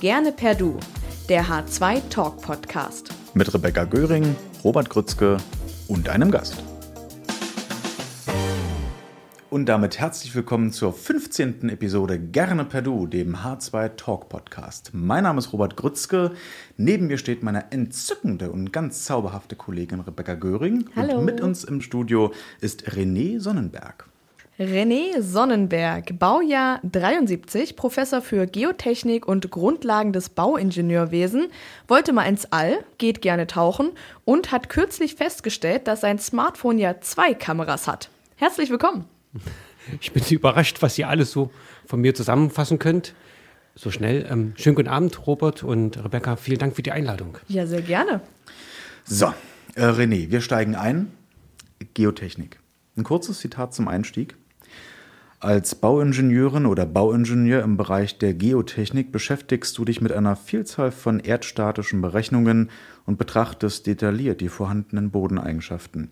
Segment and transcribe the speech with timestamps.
[0.00, 0.78] Gerne per Du,
[1.28, 3.10] der H2 Talk Podcast.
[3.34, 4.34] Mit Rebecca Göring,
[4.64, 5.36] Robert Grützke
[5.88, 6.64] und einem Gast.
[9.50, 11.68] Und damit herzlich willkommen zur 15.
[11.68, 14.92] Episode Gerne per Du, dem H2 Talk Podcast.
[14.94, 16.30] Mein Name ist Robert Grützke.
[16.78, 20.88] Neben mir steht meine entzückende und ganz zauberhafte Kollegin Rebecca Göring.
[20.96, 21.18] Hallo.
[21.18, 22.32] Und mit uns im Studio
[22.62, 24.09] ist René Sonnenberg.
[24.60, 31.46] René Sonnenberg, Baujahr 73, Professor für Geotechnik und Grundlagen des Bauingenieurwesen,
[31.88, 33.92] wollte mal ins All, geht gerne tauchen
[34.26, 38.10] und hat kürzlich festgestellt, dass sein Smartphone ja zwei Kameras hat.
[38.36, 39.06] Herzlich willkommen.
[40.00, 41.50] Ich bin überrascht, was ihr alles so
[41.86, 43.14] von mir zusammenfassen könnt.
[43.74, 44.26] So schnell.
[44.30, 46.36] Ähm, schönen guten Abend, Robert und Rebecca.
[46.36, 47.38] Vielen Dank für die Einladung.
[47.48, 48.20] Ja, sehr gerne.
[49.04, 49.32] So,
[49.74, 51.10] äh, René, wir steigen ein.
[51.94, 52.60] Geotechnik.
[52.94, 54.36] Ein kurzes Zitat zum Einstieg.
[55.42, 61.18] Als Bauingenieurin oder Bauingenieur im Bereich der Geotechnik beschäftigst du dich mit einer Vielzahl von
[61.18, 62.70] erdstatischen Berechnungen
[63.06, 66.10] und betrachtest detailliert die vorhandenen Bodeneigenschaften.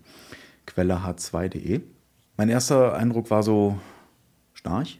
[0.64, 1.83] Quelle h2.de.
[2.39, 3.78] Mein erster Eindruck war so
[4.55, 4.98] schnarch,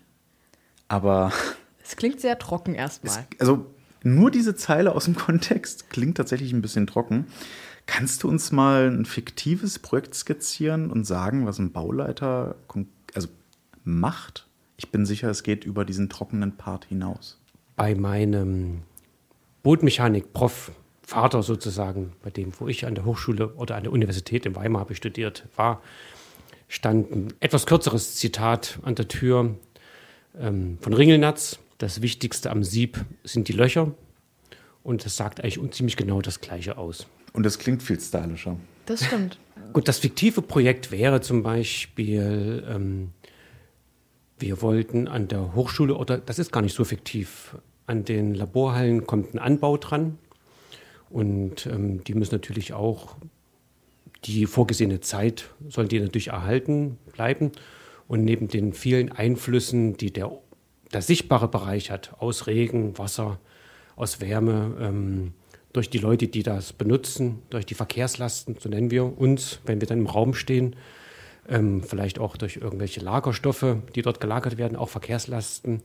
[0.89, 1.33] aber
[1.83, 3.27] Es klingt sehr trocken erstmal.
[3.39, 3.65] also
[4.03, 7.29] nur diese Zeile aus dem Kontext klingt tatsächlich ein bisschen trocken.
[7.87, 12.98] Kannst du uns mal ein fiktives Projekt skizzieren und sagen, was ein Bauleiter kon- also
[13.89, 14.47] macht?
[14.77, 17.41] Ich bin sicher, es geht über diesen trockenen Part hinaus.
[17.77, 18.83] Bei meinem
[19.63, 20.73] Bootmechanik-Prof,
[21.03, 24.83] Vater sozusagen, bei dem, wo ich an der Hochschule oder an der Universität in Weimar
[24.83, 25.83] habe studiert war,
[26.69, 29.57] stand ein etwas kürzeres Zitat an der Tür
[30.39, 31.59] ähm, von Ringelnatz.
[31.79, 33.93] Das Wichtigste am Sieb sind die Löcher.
[34.83, 37.07] Und das sagt eigentlich ziemlich genau das Gleiche aus.
[37.33, 38.57] Und es klingt viel stylischer.
[38.87, 39.39] Das stimmt.
[39.73, 43.11] Gut, das fiktive Projekt wäre zum Beispiel, ähm,
[44.39, 49.07] wir wollten an der Hochschule, oder das ist gar nicht so fiktiv, an den Laborhallen
[49.07, 50.19] kommt ein Anbau dran.
[51.11, 53.17] Und ähm, die müssen natürlich auch
[54.25, 57.53] die vorgesehene Zeit, sollen die natürlich erhalten bleiben.
[58.07, 60.33] Und neben den vielen Einflüssen, die der,
[60.93, 63.39] der sichtbare Bereich hat, aus Regen, Wasser,
[63.97, 65.33] aus Wärme, ähm,
[65.73, 69.89] durch die Leute, die das benutzen, durch die Verkehrslasten, so nennen wir uns, wenn wir
[69.89, 70.77] dann im Raum stehen,
[71.49, 75.83] ähm, vielleicht auch durch irgendwelche Lagerstoffe, die dort gelagert werden, auch Verkehrslasten,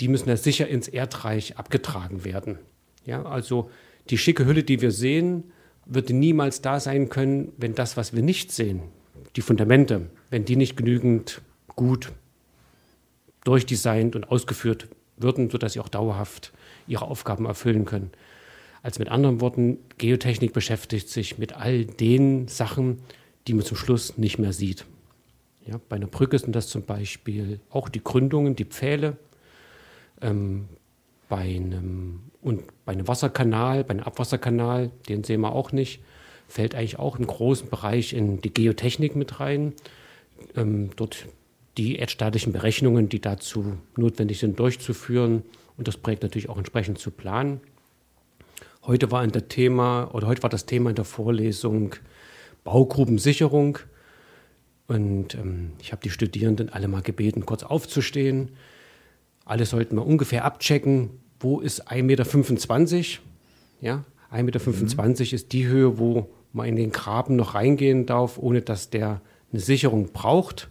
[0.00, 2.58] die müssen ja sicher ins Erdreich abgetragen werden.
[3.04, 3.70] Ja, also
[4.10, 5.52] die schicke Hülle, die wir sehen,
[5.86, 8.82] würde niemals da sein können, wenn das, was wir nicht sehen,
[9.36, 11.42] die Fundamente, wenn die nicht genügend
[11.74, 12.12] gut
[13.44, 16.52] durchdesignt und ausgeführt würden, sodass sie auch dauerhaft
[16.86, 18.10] ihre Aufgaben erfüllen können.
[18.82, 22.98] Also mit anderen Worten, Geotechnik beschäftigt sich mit all den Sachen,
[23.46, 24.84] die man zum Schluss nicht mehr sieht.
[25.66, 29.16] Ja, bei einer Brücke sind das zum Beispiel auch die Gründungen, die Pfähle.
[30.20, 30.68] Ähm,
[31.28, 36.02] bei, einem, und bei einem Wasserkanal, bei einem Abwasserkanal, den sehen wir auch nicht,
[36.48, 39.72] fällt eigentlich auch im großen Bereich in die Geotechnik mit rein.
[40.56, 41.26] Ähm, dort
[41.78, 45.42] die erdstatischen Berechnungen, die dazu notwendig sind, durchzuführen
[45.78, 47.60] und das Projekt natürlich auch entsprechend zu planen.
[48.84, 51.94] Heute war, in der Thema, oder heute war das Thema in der Vorlesung
[52.64, 53.78] Baugrubensicherung.
[54.92, 58.50] Und ähm, ich habe die Studierenden alle mal gebeten, kurz aufzustehen.
[59.46, 61.10] Alle sollten mal ungefähr abchecken,
[61.40, 63.22] wo ist 1,25 Meter.
[63.80, 68.60] Ja, 1,25 Meter ist die Höhe, wo man in den Graben noch reingehen darf, ohne
[68.60, 70.68] dass der eine Sicherung braucht.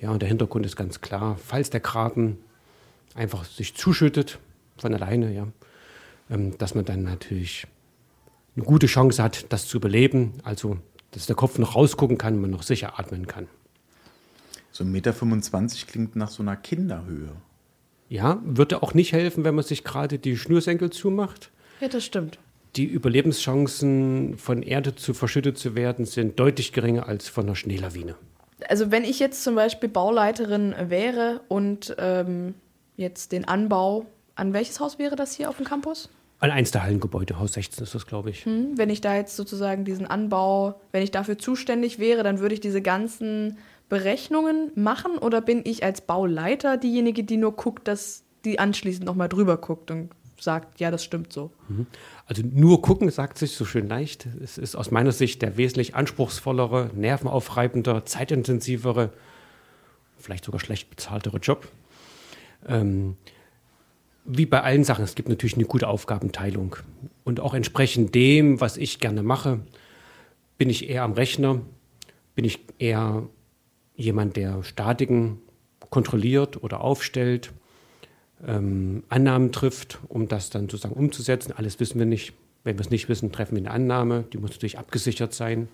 [0.00, 2.38] Ja, und der Hintergrund ist ganz klar, falls der Graben
[3.14, 4.38] einfach sich zuschüttet
[4.78, 5.48] von alleine, ja,
[6.30, 7.66] ähm, dass man dann natürlich
[8.56, 10.32] eine gute Chance hat, das zu überleben.
[10.44, 10.78] Also,
[11.14, 13.46] dass der Kopf noch rausgucken kann, man noch sicher atmen kann.
[14.72, 17.30] So 1,25 Meter klingt nach so einer Kinderhöhe.
[18.08, 21.50] Ja, würde auch nicht helfen, wenn man sich gerade die Schnürsenkel zumacht.
[21.80, 22.38] Ja, das stimmt.
[22.76, 28.16] Die Überlebenschancen, von Erde zu verschüttet zu werden, sind deutlich geringer als von einer Schneelawine.
[28.68, 32.54] Also wenn ich jetzt zum Beispiel Bauleiterin wäre und ähm,
[32.96, 36.08] jetzt den Anbau, an welches Haus wäre das hier auf dem Campus?
[36.50, 38.44] Eins der Hallengebäude, Haus 16 ist das, glaube ich.
[38.44, 42.54] Hm, Wenn ich da jetzt sozusagen diesen Anbau, wenn ich dafür zuständig wäre, dann würde
[42.54, 43.58] ich diese ganzen
[43.88, 49.28] Berechnungen machen oder bin ich als Bauleiter diejenige, die nur guckt, dass die anschließend nochmal
[49.28, 50.10] drüber guckt und
[50.40, 51.50] sagt, ja, das stimmt so.
[52.26, 54.26] Also nur gucken sagt sich so schön leicht.
[54.42, 59.10] Es ist aus meiner Sicht der wesentlich anspruchsvollere, nervenaufreibender, zeitintensivere,
[60.18, 61.68] vielleicht sogar schlecht bezahltere Job.
[62.66, 63.16] Ähm,
[64.24, 66.76] wie bei allen Sachen, es gibt natürlich eine gute Aufgabenteilung.
[67.24, 69.60] Und auch entsprechend dem, was ich gerne mache,
[70.58, 71.60] bin ich eher am Rechner,
[72.34, 73.28] bin ich eher
[73.96, 75.38] jemand, der Statiken
[75.90, 77.52] kontrolliert oder aufstellt,
[78.46, 81.52] ähm, Annahmen trifft, um das dann sozusagen umzusetzen.
[81.54, 82.32] Alles wissen wir nicht.
[82.64, 84.24] Wenn wir es nicht wissen, treffen wir eine Annahme.
[84.32, 85.68] Die muss natürlich abgesichert sein.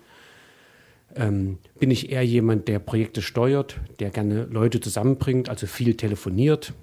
[1.15, 6.73] Ähm, bin ich eher jemand, der Projekte steuert, der gerne Leute zusammenbringt, also viel telefoniert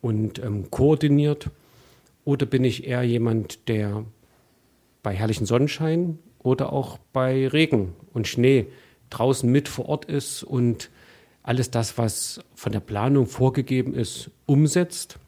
[0.00, 1.50] und ähm, koordiniert?
[2.24, 4.04] Oder bin ich eher jemand, der
[5.02, 8.66] bei herrlichen Sonnenschein oder auch bei Regen und Schnee
[9.10, 10.90] draußen mit vor Ort ist und
[11.42, 15.18] alles das, was von der Planung vorgegeben ist, umsetzt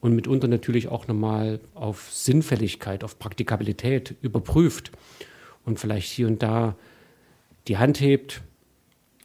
[0.00, 4.92] und mitunter natürlich auch nochmal auf Sinnfälligkeit, auf Praktikabilität überprüft
[5.64, 6.76] und vielleicht hier und da
[7.68, 8.42] die Hand hebt,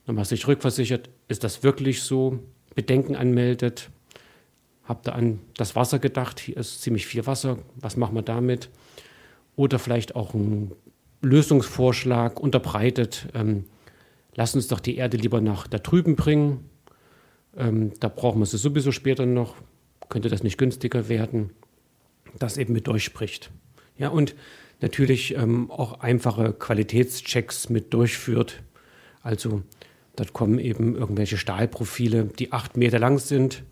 [0.06, 2.40] nochmal sich rückversichert, ist das wirklich so,
[2.76, 3.90] Bedenken anmeldet,
[4.88, 8.70] habt ihr an das Wasser gedacht, hier ist ziemlich viel Wasser, was machen wir damit?
[9.56, 10.72] Oder vielleicht auch einen
[11.22, 13.66] Lösungsvorschlag unterbreitet, ähm,
[14.36, 16.70] lass uns doch die Erde lieber nach da drüben bringen.
[17.58, 19.56] Ähm, da brauchen wir sie sowieso später noch.
[20.10, 21.52] Könnte das nicht günstiger werden?
[22.38, 23.52] Das eben mit durchspricht.
[23.98, 24.36] Ja, und
[24.80, 28.62] natürlich ähm, auch einfache Qualitätschecks mit durchführt.
[29.24, 29.64] Also,
[30.16, 33.64] dort kommen eben irgendwelche Stahlprofile, die acht Meter lang sind.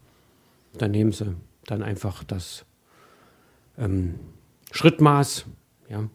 [0.78, 1.36] Dann nehmen sie
[1.66, 2.66] dann einfach das
[3.78, 4.16] ähm,
[4.72, 5.46] Schrittmaß,
[5.90, 6.10] ja,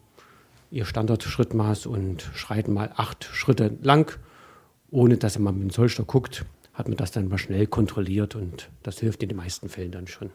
[0.70, 4.18] ihr Standardschrittmaß und schreiten mal acht Schritte lang
[4.90, 8.70] ohne dass man mit dem Zollstock guckt, hat man das dann mal schnell kontrolliert und
[8.82, 10.30] das hilft in den meisten Fällen dann schon.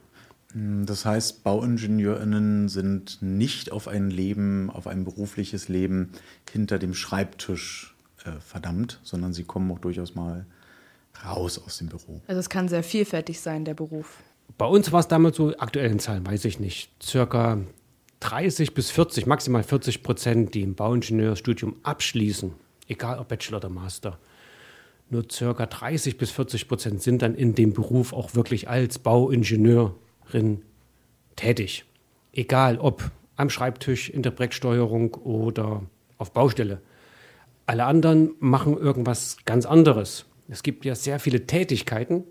[0.86, 6.12] Das heißt, BauingenieurInnen sind nicht auf ein Leben, auf ein berufliches Leben
[6.50, 7.94] hinter dem Schreibtisch
[8.24, 10.46] äh, verdammt, sondern sie kommen auch durchaus mal
[11.24, 12.22] raus aus dem Büro.
[12.28, 14.18] Also es kann sehr vielfältig sein, der Beruf.
[14.58, 17.60] Bei uns war es damals so, aktuellen Zahlen weiß ich nicht, circa
[18.22, 22.54] 30 bis 40, maximal 40 Prozent, die im Bauingenieurstudium abschließen,
[22.88, 24.18] egal ob Bachelor oder Master,
[25.10, 30.64] nur circa 30 bis 40 Prozent sind dann in dem Beruf auch wirklich als Bauingenieurin
[31.36, 31.86] tätig.
[32.34, 35.84] Egal ob am Schreibtisch, in der Projektsteuerung oder
[36.18, 36.82] auf Baustelle.
[37.66, 40.26] Alle anderen machen irgendwas ganz anderes.
[40.48, 42.24] Es gibt ja sehr viele Tätigkeiten,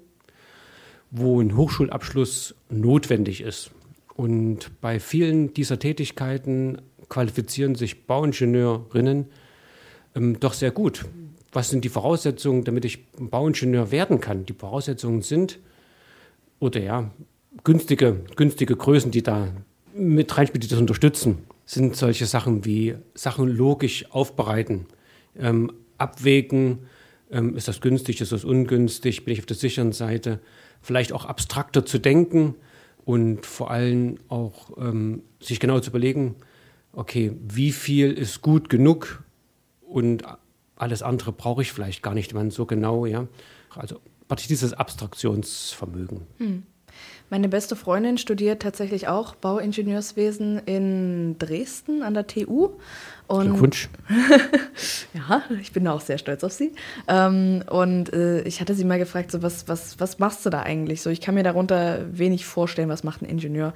[1.10, 3.70] wo ein Hochschulabschluss notwendig ist.
[4.14, 9.26] Und bei vielen dieser Tätigkeiten qualifizieren sich Bauingenieurinnen
[10.14, 11.04] ähm, doch sehr gut
[11.54, 14.44] was sind die Voraussetzungen, damit ich Bauingenieur werden kann?
[14.44, 15.60] Die Voraussetzungen sind,
[16.58, 17.10] oder ja,
[17.62, 19.48] günstige, günstige Größen, die da
[19.94, 24.86] mit reinspielen, die das unterstützen, sind solche Sachen wie Sachen logisch aufbereiten,
[25.38, 26.80] ähm, abwägen,
[27.30, 30.40] ähm, ist das günstig, ist das ungünstig, bin ich auf der sicheren Seite,
[30.80, 32.54] vielleicht auch abstrakter zu denken
[33.04, 36.36] und vor allem auch ähm, sich genau zu überlegen,
[36.92, 39.22] okay, wie viel ist gut genug
[39.82, 40.22] und
[40.76, 43.26] alles andere brauche ich vielleicht gar nicht man so genau, ja.
[43.74, 46.22] Also praktisch dieses Abstraktionsvermögen.
[46.38, 46.62] Hm.
[47.30, 52.70] Meine beste Freundin studiert tatsächlich auch Bauingenieurswesen in Dresden an der TU.
[53.26, 53.88] Und Glückwunsch.
[55.14, 56.72] ja, ich bin auch sehr stolz auf sie.
[57.08, 60.60] Ähm, und äh, ich hatte sie mal gefragt, so was, was, was machst du da
[60.60, 61.00] eigentlich?
[61.00, 63.72] So, ich kann mir darunter wenig vorstellen, was macht ein Ingenieur.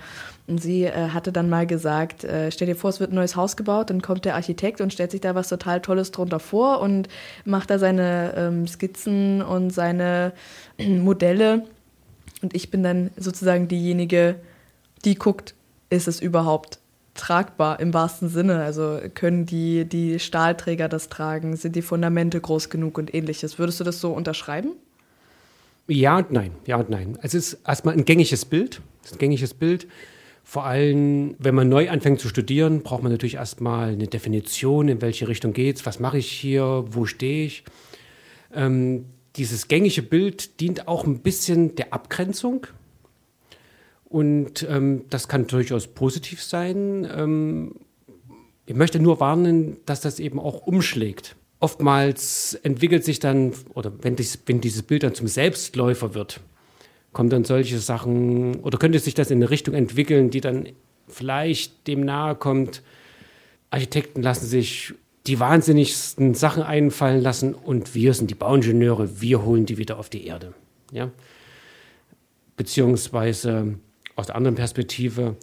[0.47, 3.35] Und sie äh, hatte dann mal gesagt, äh, stell dir vor, es wird ein neues
[3.35, 6.81] Haus gebaut, dann kommt der Architekt und stellt sich da was total Tolles drunter vor
[6.81, 7.09] und
[7.47, 10.33] macht da seine ähm, Skizzen und seine
[10.79, 11.65] Modelle
[12.43, 14.37] und ich bin dann sozusagen diejenige,
[15.05, 15.55] die guckt,
[15.91, 16.79] ist es überhaupt
[17.15, 18.63] tragbar im wahrsten Sinne?
[18.63, 21.57] Also können die, die Stahlträger das tragen?
[21.57, 23.59] Sind die Fundamente groß genug und ähnliches?
[23.59, 24.73] Würdest du das so unterschreiben?
[25.89, 27.19] Ja und nein, ja und nein.
[27.23, 28.81] Es ist erstmal ein gängiges Bild.
[29.03, 29.87] Ist ein gängiges Bild.
[30.45, 35.03] Vor allem, wenn man neu anfängt zu studieren, braucht man natürlich erstmal eine Definition, in
[35.03, 37.65] welche Richtung geht es, was mache ich hier, wo stehe ich.
[38.55, 39.05] Ähm,
[39.37, 42.67] dieses gängige Bild dient auch ein bisschen der Abgrenzung.
[44.05, 47.07] Und ähm, das kann durchaus positiv sein.
[47.15, 47.75] Ähm,
[48.67, 51.37] ich möchte nur warnen, dass das eben auch umschlägt.
[51.61, 56.41] Oftmals entwickelt sich dann, oder wenn, dies, wenn dieses Bild dann zum Selbstläufer wird,
[57.13, 60.69] kommen dann solche Sachen, oder könnte sich das in eine Richtung entwickeln, die dann
[61.09, 62.83] vielleicht dem nahe kommt.
[63.71, 64.95] Architekten lassen sich
[65.29, 70.09] die wahnsinnigsten Sachen einfallen lassen und wir sind die Bauingenieure, wir holen die wieder auf
[70.09, 70.55] die Erde.
[70.91, 71.11] Ja?
[72.57, 73.75] Beziehungsweise
[74.17, 75.37] aus der anderen Perspektive,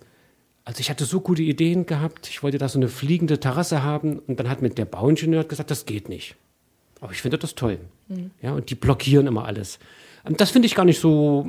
[0.66, 4.18] also ich hatte so gute Ideen gehabt, ich wollte da so eine fliegende Terrasse haben
[4.20, 6.36] und dann hat mir der Bauingenieur gesagt, das geht nicht.
[7.00, 7.78] Aber ich finde das toll.
[8.08, 8.32] Mhm.
[8.42, 9.78] Ja, und die blockieren immer alles.
[10.24, 11.48] Und das finde ich gar nicht so,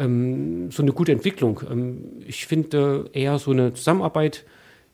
[0.00, 1.60] ähm, so eine gute Entwicklung.
[1.70, 4.44] Ähm, ich finde eher so eine Zusammenarbeit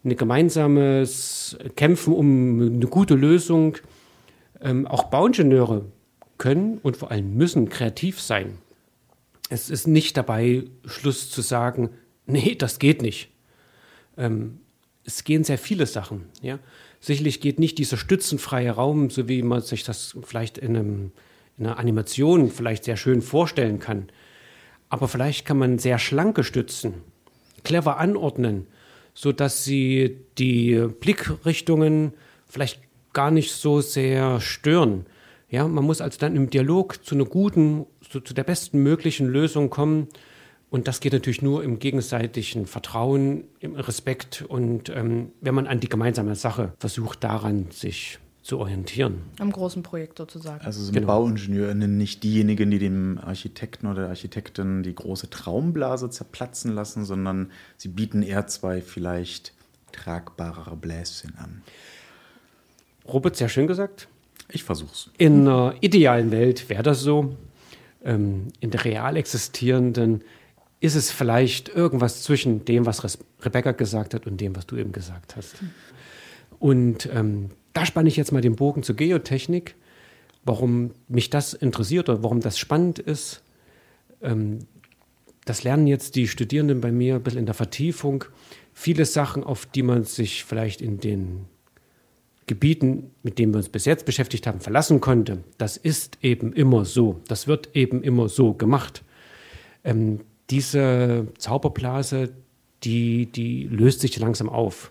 [0.04, 3.78] ein gemeinsames Kämpfen um eine gute Lösung.
[4.61, 5.87] Ähm, auch Bauingenieure
[6.38, 8.58] können und vor allem müssen kreativ sein.
[9.50, 11.90] es ist nicht dabei, Schluss zu sagen,
[12.26, 13.30] nee, das geht nicht.
[14.16, 14.58] Ähm,
[15.04, 16.26] es gehen sehr viele Sachen.
[16.40, 16.58] Ja?
[17.00, 21.12] Sicherlich geht nicht dieser stützenfreie Raum, so wie man sich das vielleicht in, einem,
[21.58, 24.08] in einer Animation vielleicht sehr schön vorstellen kann.
[24.88, 26.94] Aber vielleicht kann man sehr schlanke Stützen
[27.64, 28.66] clever anordnen,
[29.14, 32.12] sodass sie die Blickrichtungen
[32.47, 32.80] vielleicht
[33.12, 35.06] gar nicht so sehr stören.
[35.49, 39.26] Ja, man muss also dann im Dialog zu einer guten, zu, zu der besten möglichen
[39.26, 40.09] Lösung kommen.
[40.68, 45.78] Und das geht natürlich nur im gegenseitigen Vertrauen, im Respekt und ähm, wenn man an
[45.78, 49.22] die gemeinsame Sache versucht, daran sich zu orientieren.
[49.38, 50.62] Am großen Projekt sozusagen.
[50.66, 51.06] Also sind genau.
[51.06, 57.50] BauingenieurInnen nicht diejenigen, die dem Architekten oder der Architektin die große Traumblase zerplatzen lassen, sondern
[57.78, 59.54] sie bieten eher zwei vielleicht
[59.92, 61.62] tragbarere Bläschen an.
[63.08, 64.08] Robert, sehr schön gesagt.
[64.50, 65.08] Ich versuch's.
[65.16, 67.36] In einer idealen Welt wäre das so.
[68.04, 70.22] Ähm, in der real existierenden
[70.80, 74.92] ist es vielleicht irgendwas zwischen dem, was Rebecca gesagt hat und dem, was du eben
[74.92, 75.54] gesagt hast.
[76.58, 79.74] Und ähm, da spanne ich jetzt mal den Bogen zur Geotechnik,
[80.44, 83.42] warum mich das interessiert oder warum das spannend ist.
[84.22, 84.60] Ähm,
[85.44, 88.24] das lernen jetzt die Studierenden bei mir ein bisschen in der Vertiefung.
[88.72, 91.44] Viele Sachen, auf die man sich vielleicht in den
[92.46, 95.44] Gebieten, mit denen wir uns bis jetzt beschäftigt haben, verlassen konnte.
[95.58, 97.20] Das ist eben immer so.
[97.28, 99.02] Das wird eben immer so gemacht.
[99.82, 102.30] Ähm, diese Zauberblase,
[102.84, 104.90] die, die löst sich langsam auf.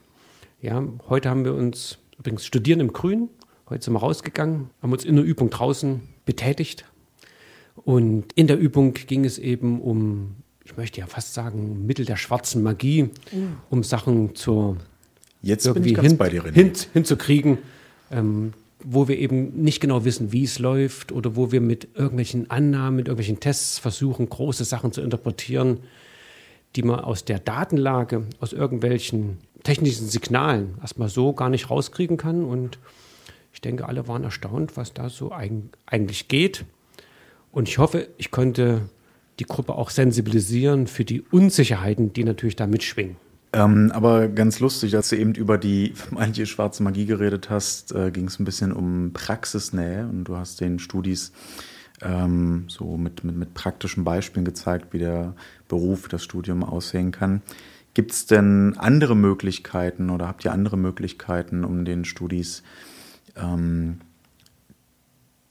[0.61, 3.27] Ja, heute haben wir uns übrigens studieren im Grün.
[3.69, 6.85] Heute sind wir rausgegangen, haben uns in der Übung draußen betätigt.
[7.75, 12.15] Und in der Übung ging es eben um, ich möchte ja fast sagen, Mittel der
[12.15, 13.57] schwarzen Magie, mhm.
[13.69, 14.77] um Sachen zur
[15.41, 16.53] Jetzt irgendwie hin, bei dir, René.
[16.53, 17.57] Hin, hinzukriegen,
[18.09, 22.49] ähm, wo wir eben nicht genau wissen, wie es läuft oder wo wir mit irgendwelchen
[22.49, 25.79] Annahmen, mit irgendwelchen Tests versuchen, große Sachen zu interpretieren,
[26.77, 32.43] die man aus der Datenlage, aus irgendwelchen technischen Signalen erstmal so gar nicht rauskriegen kann.
[32.43, 32.79] Und
[33.53, 36.65] ich denke, alle waren erstaunt, was da so eigentlich geht.
[37.51, 38.81] Und ich hoffe, ich konnte
[39.39, 43.15] die Gruppe auch sensibilisieren für die Unsicherheiten, die natürlich da mitschwingen.
[43.53, 48.11] Ähm, aber ganz lustig, als du eben über die vermeintliche schwarze Magie geredet hast, äh,
[48.11, 51.31] ging es ein bisschen um Praxisnähe und du hast den Studis
[52.01, 55.35] ähm, so mit, mit, mit praktischen Beispielen gezeigt, wie der
[55.67, 57.41] Beruf, das Studium aussehen kann.
[57.93, 62.63] Gibt es denn andere Möglichkeiten oder habt ihr andere Möglichkeiten, um den Studis
[63.35, 63.99] ähm,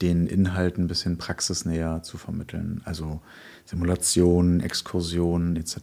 [0.01, 2.81] den Inhalt ein bisschen praxisnäher zu vermitteln?
[2.83, 3.21] Also
[3.65, 5.77] Simulationen, Exkursionen etc.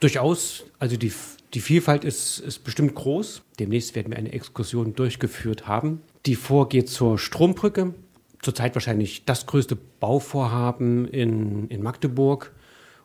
[0.00, 1.12] Durchaus, also die,
[1.52, 3.42] die Vielfalt ist, ist bestimmt groß.
[3.58, 6.00] Demnächst werden wir eine Exkursion durchgeführt haben.
[6.24, 7.92] Die vorgeht zur Strombrücke.
[8.40, 12.52] Zurzeit wahrscheinlich das größte Bauvorhaben in, in Magdeburg.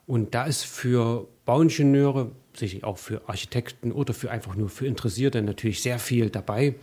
[0.07, 5.41] Und da ist für Bauingenieure, sicherlich auch für Architekten oder für einfach nur für Interessierte
[5.41, 6.75] natürlich sehr viel dabei.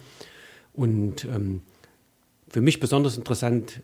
[0.74, 1.62] Und ähm,
[2.48, 3.80] für mich besonders interessant,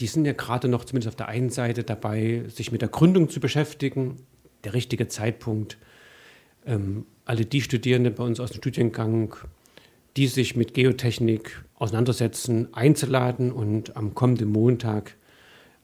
[0.00, 3.28] die sind ja gerade noch zumindest auf der einen Seite dabei, sich mit der Gründung
[3.28, 4.16] zu beschäftigen,
[4.64, 5.78] der richtige Zeitpunkt.
[6.64, 9.34] Ähm, alle die Studierenden bei uns aus dem Studiengang,
[10.16, 13.50] die sich mit Geotechnik auseinandersetzen, einzuladen.
[13.50, 15.16] Und am kommenden Montag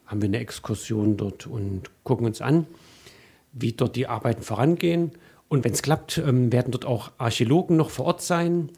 [0.06, 2.66] haben wir eine Exkursion dort und gucken uns an,
[3.52, 5.12] wie dort die Arbeiten vorangehen.
[5.48, 8.70] Und wenn es klappt, ähm, werden dort auch Archäologen noch vor Ort sein.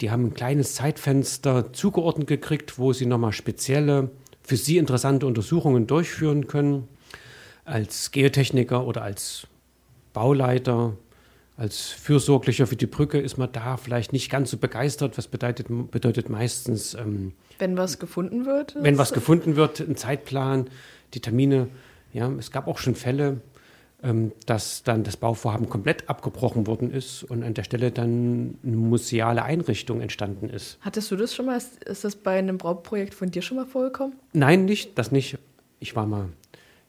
[0.00, 4.10] Die haben ein kleines Zeitfenster zugeordnet gekriegt, wo sie nochmal spezielle,
[4.42, 6.88] für sie interessante Untersuchungen durchführen können.
[7.64, 9.46] Als Geotechniker oder als
[10.12, 10.96] Bauleiter,
[11.56, 15.16] als Fürsorglicher für die Brücke ist man da vielleicht nicht ganz so begeistert.
[15.18, 16.94] Was bedeutet, bedeutet meistens.
[16.94, 18.74] Ähm, wenn was gefunden wird?
[18.80, 20.68] Wenn was gefunden wird, ein Zeitplan,
[21.14, 21.68] die Termine.
[22.12, 23.40] Ja, es gab auch schon Fälle,
[24.46, 29.44] dass dann das Bauvorhaben komplett abgebrochen worden ist und an der Stelle dann eine museale
[29.44, 30.78] Einrichtung entstanden ist.
[30.80, 31.56] Hattest du das schon mal?
[31.56, 34.14] Ist das bei einem Bauprojekt von dir schon mal vorgekommen?
[34.32, 35.38] Nein, nicht, das nicht.
[35.78, 36.30] Ich war mal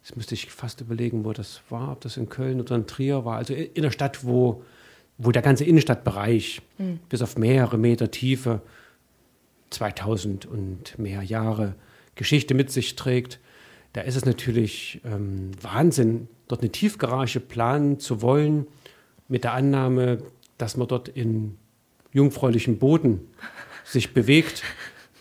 [0.03, 3.23] Jetzt müsste ich fast überlegen, wo das war, ob das in Köln oder in Trier
[3.23, 3.37] war.
[3.37, 4.61] Also in der Stadt, wo,
[5.17, 6.99] wo der ganze Innenstadtbereich mhm.
[7.07, 8.61] bis auf mehrere Meter Tiefe
[9.69, 11.75] 2000 und mehr Jahre
[12.15, 13.39] Geschichte mit sich trägt.
[13.93, 18.67] Da ist es natürlich ähm, Wahnsinn, dort eine Tiefgarage planen zu wollen,
[19.27, 20.19] mit der Annahme,
[20.57, 21.57] dass man dort in
[22.11, 23.21] jungfräulichem Boden
[23.83, 24.63] sich bewegt.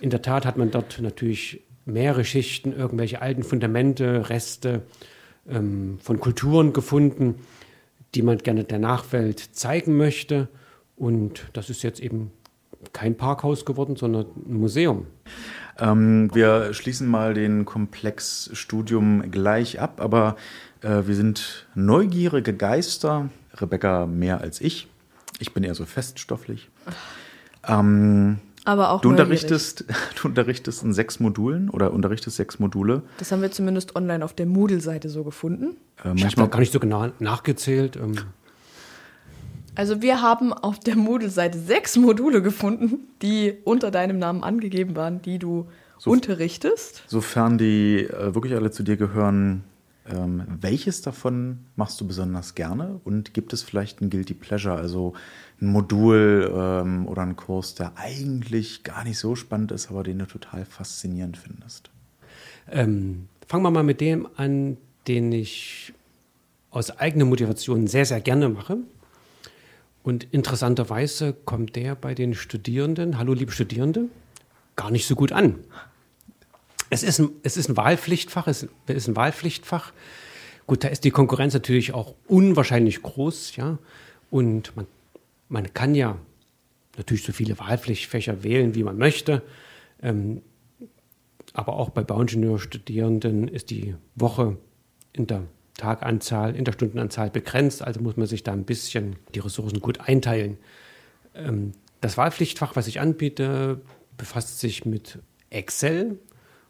[0.00, 4.82] In der Tat hat man dort natürlich mehrere Schichten, irgendwelche alten Fundamente, Reste
[5.48, 7.36] ähm, von Kulturen gefunden,
[8.14, 10.48] die man gerne der Nachwelt zeigen möchte.
[10.96, 12.30] Und das ist jetzt eben
[12.92, 15.06] kein Parkhaus geworden, sondern ein Museum.
[15.78, 20.36] Ähm, wir schließen mal den Komplex Studium gleich ab, aber
[20.82, 23.30] äh, wir sind neugierige Geister.
[23.54, 24.88] Rebecca mehr als ich.
[25.38, 26.70] Ich bin eher so feststofflich.
[27.66, 29.44] Ähm, Aber auch du neugierig.
[29.44, 29.84] unterrichtest,
[30.22, 33.02] du unterrichtest in sechs Modulen oder unterrichtest sechs Module.
[33.18, 35.76] Das haben wir zumindest online auf der Moodle-Seite so gefunden.
[35.96, 37.96] Äh, Ich habe manchmal noch gar nicht so genau nachgezählt.
[37.96, 38.14] Ähm,
[39.74, 45.22] Also wir haben auf der Moodle-Seite sechs Module gefunden, die unter deinem Namen angegeben waren,
[45.22, 45.66] die du
[46.04, 47.04] unterrichtest.
[47.06, 49.64] Sofern die äh, wirklich alle zu dir gehören,
[50.06, 53.00] ähm, welches davon machst du besonders gerne?
[53.04, 55.14] Und gibt es vielleicht ein Guilty Pleasure, also
[55.60, 60.18] ein Modul ähm, oder einen Kurs, der eigentlich gar nicht so spannend ist, aber den
[60.18, 61.90] du total faszinierend findest?
[62.70, 64.76] Ähm, fangen wir mal mit dem an,
[65.06, 65.94] den ich
[66.70, 68.78] aus eigener Motivation sehr, sehr gerne mache.
[70.02, 74.08] Und interessanterweise kommt der bei den Studierenden, hallo liebe Studierende,
[74.74, 75.60] gar nicht so gut an.
[76.90, 79.92] Es ist ein, es ist ein Wahlpflichtfach, es ist ein Wahlpflichtfach.
[80.66, 83.78] Gut, da ist die Konkurrenz natürlich auch unwahrscheinlich groß, ja.
[84.30, 84.86] Und man,
[85.48, 86.18] man kann ja
[86.96, 89.42] natürlich so viele Wahlpflichtfächer wählen, wie man möchte.
[90.02, 90.42] Ähm,
[91.54, 94.56] aber auch bei Bauingenieurstudierenden ist die Woche
[95.12, 95.42] in der
[95.76, 100.00] Taganzahl, in der Stundenanzahl begrenzt, also muss man sich da ein bisschen die Ressourcen gut
[100.00, 100.58] einteilen.
[101.34, 103.80] Ähm, das Wahlpflichtfach, was ich anbiete,
[104.16, 105.18] befasst sich mit
[105.50, 106.18] Excel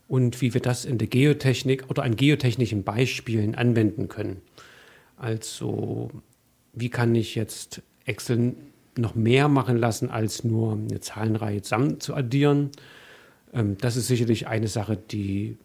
[0.09, 4.43] und wie wir das in der Geotechnik oder an geotechnischen Beispielen anwenden können.
[5.17, 6.11] Also,
[6.73, 8.55] wie kann ich jetzt Excel
[8.97, 12.71] noch mehr machen lassen, als nur eine Zahlenreihe zusammen zu addieren?
[13.53, 15.57] Ähm, das ist sicherlich eine Sache, die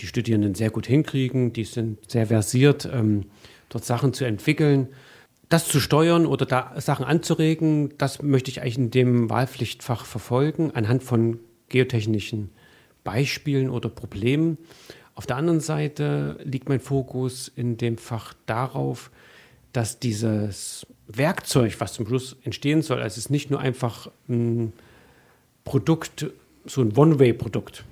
[0.00, 1.52] die Studierenden sehr gut hinkriegen.
[1.52, 3.26] Die sind sehr versiert, ähm,
[3.68, 4.88] dort Sachen zu entwickeln.
[5.48, 10.70] Das zu steuern oder da Sachen anzuregen, das möchte ich eigentlich in dem Wahlpflichtfach verfolgen,
[10.70, 12.50] anhand von geotechnischen
[13.04, 14.58] Beispielen oder Problemen.
[15.14, 19.10] Auf der anderen Seite liegt mein Fokus in dem Fach darauf,
[19.72, 24.72] dass dieses Werkzeug, was zum Schluss entstehen soll, also es ist nicht nur einfach ein
[25.64, 26.26] Produkt,
[26.64, 27.84] so ein One-Way-Produkt,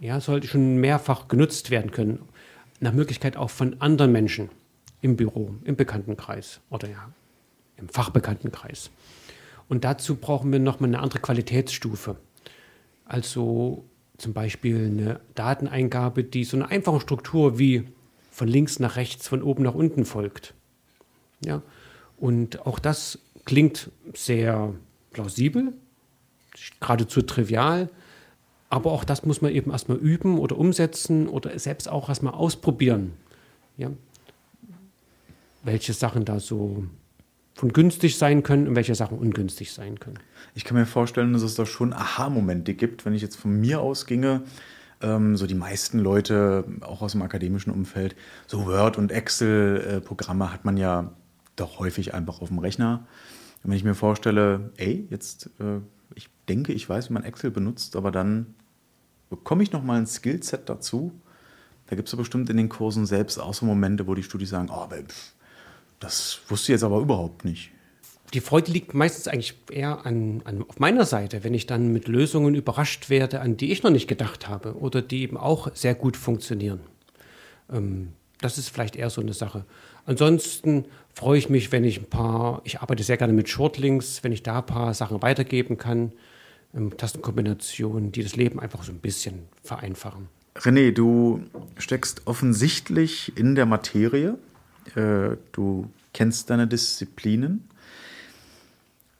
[0.00, 2.20] ja, sollte schon mehrfach genutzt werden können.
[2.80, 4.50] Nach Möglichkeit auch von anderen Menschen
[5.00, 7.10] im Büro, im Bekanntenkreis oder ja,
[7.76, 8.90] im Fachbekanntenkreis.
[9.68, 12.16] Und dazu brauchen wir nochmal eine andere Qualitätsstufe.
[13.04, 13.84] Also
[14.18, 17.88] zum Beispiel eine Dateneingabe, die so eine einfache Struktur wie
[18.30, 20.54] von links nach rechts, von oben nach unten folgt.
[21.44, 21.62] Ja,
[22.16, 24.74] und auch das klingt sehr
[25.12, 25.72] plausibel,
[26.80, 27.90] geradezu trivial,
[28.68, 33.12] aber auch das muss man eben erstmal üben oder umsetzen oder selbst auch erstmal ausprobieren.
[33.76, 33.90] Ja?
[35.62, 36.84] Welche Sachen da so
[37.54, 40.18] von günstig sein können und welche Sachen ungünstig sein können.
[40.54, 43.80] Ich kann mir vorstellen, dass es da schon Aha-Momente gibt, wenn ich jetzt von mir
[43.80, 44.42] ausginge.
[45.00, 48.14] Ähm, so die meisten Leute, auch aus dem akademischen Umfeld,
[48.46, 51.12] so Word- und Excel-Programme hat man ja
[51.56, 53.06] doch häufig einfach auf dem Rechner.
[53.62, 55.80] Und wenn ich mir vorstelle, ey, jetzt, äh,
[56.48, 58.54] denke, ich weiß, wie man Excel benutzt, aber dann
[59.30, 61.12] bekomme ich nochmal ein Skillset dazu.
[61.86, 64.50] Da gibt es ja bestimmt in den Kursen selbst auch so Momente, wo die Studis
[64.50, 64.88] sagen, oh,
[66.00, 67.70] das wusste ich jetzt aber überhaupt nicht.
[68.34, 72.08] Die Freude liegt meistens eigentlich eher an, an, auf meiner Seite, wenn ich dann mit
[72.08, 75.94] Lösungen überrascht werde, an die ich noch nicht gedacht habe oder die eben auch sehr
[75.94, 76.80] gut funktionieren.
[77.70, 78.08] Ähm,
[78.40, 79.64] das ist vielleicht eher so eine Sache.
[80.06, 84.32] Ansonsten freue ich mich, wenn ich ein paar, ich arbeite sehr gerne mit Shortlinks, wenn
[84.32, 86.12] ich da ein paar Sachen weitergeben kann,
[86.74, 90.28] ähm, Tastenkombinationen, die das Leben einfach so ein bisschen vereinfachen.
[90.56, 91.42] René, du
[91.78, 94.36] steckst offensichtlich in der Materie.
[94.94, 97.66] Äh, du kennst deine Disziplinen.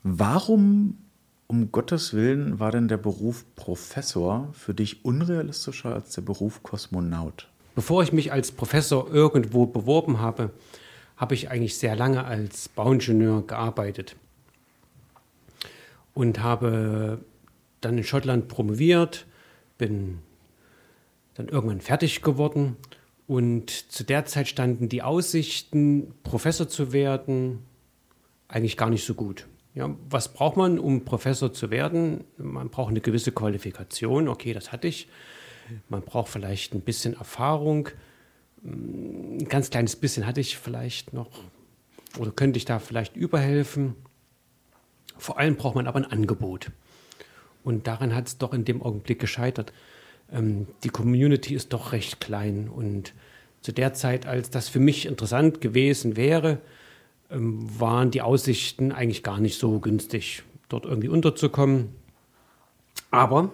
[0.02, 0.98] Warum,
[1.46, 7.48] um Gottes Willen, war denn der Beruf Professor für dich unrealistischer als der Beruf Kosmonaut?
[7.74, 10.50] Bevor ich mich als Professor irgendwo beworben habe,
[11.16, 14.16] habe ich eigentlich sehr lange als Bauingenieur gearbeitet
[16.14, 17.20] und habe
[17.80, 19.26] dann in Schottland promoviert,
[19.78, 20.18] bin
[21.34, 22.76] dann irgendwann fertig geworden
[23.26, 27.60] und zu der Zeit standen die Aussichten, Professor zu werden,
[28.48, 29.46] eigentlich gar nicht so gut.
[29.74, 32.24] Ja, was braucht man, um Professor zu werden?
[32.38, 34.28] Man braucht eine gewisse Qualifikation.
[34.28, 35.08] Okay, das hatte ich.
[35.88, 37.90] Man braucht vielleicht ein bisschen Erfahrung.
[38.66, 41.30] Ein ganz kleines bisschen hatte ich vielleicht noch
[42.18, 43.94] oder könnte ich da vielleicht überhelfen.
[45.18, 46.70] Vor allem braucht man aber ein Angebot.
[47.62, 49.72] Und daran hat es doch in dem Augenblick gescheitert.
[50.32, 52.68] Ähm, die Community ist doch recht klein.
[52.68, 53.12] Und
[53.60, 56.58] zu der Zeit, als das für mich interessant gewesen wäre,
[57.30, 61.88] ähm, waren die Aussichten eigentlich gar nicht so günstig, dort irgendwie unterzukommen.
[63.10, 63.50] Aber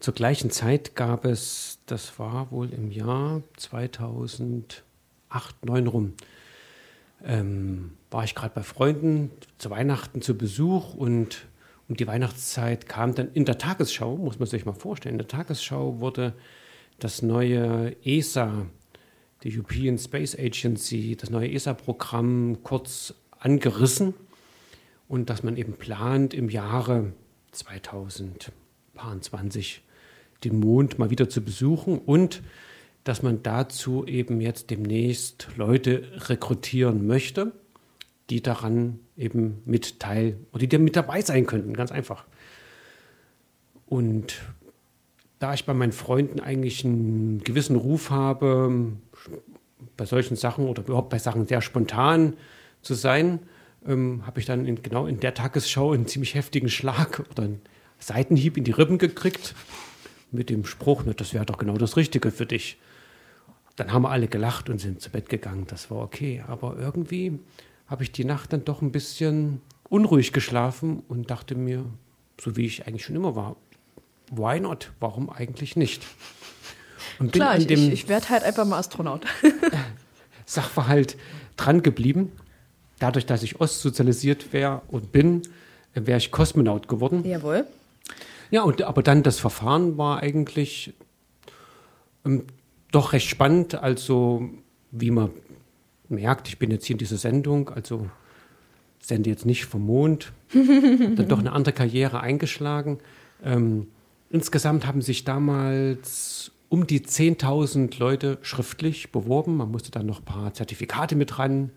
[0.00, 4.84] zur gleichen Zeit gab es, das war wohl im Jahr 2008,
[5.30, 6.14] 2009 rum,
[7.24, 11.46] ähm, war ich gerade bei Freunden zu Weihnachten zu Besuch und
[11.88, 15.28] um die Weihnachtszeit kam dann in der Tagesschau, muss man sich mal vorstellen, in der
[15.28, 16.32] Tagesschau wurde
[16.98, 18.66] das neue ESA,
[19.42, 24.14] die European Space Agency, das neue ESA-Programm kurz angerissen
[25.08, 27.12] und dass man eben plant, im Jahre
[27.50, 29.82] 2020
[30.44, 32.42] den Mond mal wieder zu besuchen und
[33.04, 37.52] dass man dazu eben jetzt demnächst Leute rekrutieren möchte,
[38.28, 42.24] die daran eben mit teil oder die mit dabei sein könnten, ganz einfach.
[43.86, 44.40] Und
[45.38, 48.92] da ich bei meinen Freunden eigentlich einen gewissen Ruf habe,
[49.96, 52.34] bei solchen Sachen oder überhaupt bei Sachen sehr spontan
[52.82, 53.40] zu sein,
[53.86, 57.62] ähm, habe ich dann in, genau in der Tagesschau einen ziemlich heftigen Schlag oder einen
[57.98, 59.54] Seitenhieb in die Rippen gekriegt
[60.32, 62.78] mit dem Spruch, das wäre doch genau das Richtige für dich.
[63.76, 65.66] Dann haben alle gelacht und sind zu Bett gegangen.
[65.68, 66.42] Das war okay.
[66.46, 67.38] Aber irgendwie
[67.86, 71.84] habe ich die Nacht dann doch ein bisschen unruhig geschlafen und dachte mir,
[72.40, 73.56] so wie ich eigentlich schon immer war,
[74.30, 74.92] why not?
[75.00, 76.02] Warum eigentlich nicht?
[77.18, 79.26] Und Klar, ich, ich, ich werde halt einfach mal Astronaut.
[80.46, 81.16] Sachverhalt
[81.56, 82.32] dran geblieben.
[82.98, 85.42] Dadurch, dass ich ostsozialisiert wäre und bin,
[85.94, 87.24] wäre ich Kosmonaut geworden.
[87.24, 87.66] Jawohl.
[88.50, 90.94] Ja, und, aber dann das Verfahren war eigentlich
[92.24, 92.44] ähm,
[92.90, 93.74] doch recht spannend.
[93.76, 94.50] Also,
[94.90, 95.30] wie man
[96.08, 98.08] merkt, ich bin jetzt hier in dieser Sendung, also
[98.98, 102.98] sende jetzt nicht vom Mond, dann doch eine andere Karriere eingeschlagen.
[103.42, 103.86] Ähm,
[104.30, 109.56] insgesamt haben sich damals um die 10.000 Leute schriftlich beworben.
[109.56, 111.70] Man musste dann noch ein paar Zertifikate mit dranhängen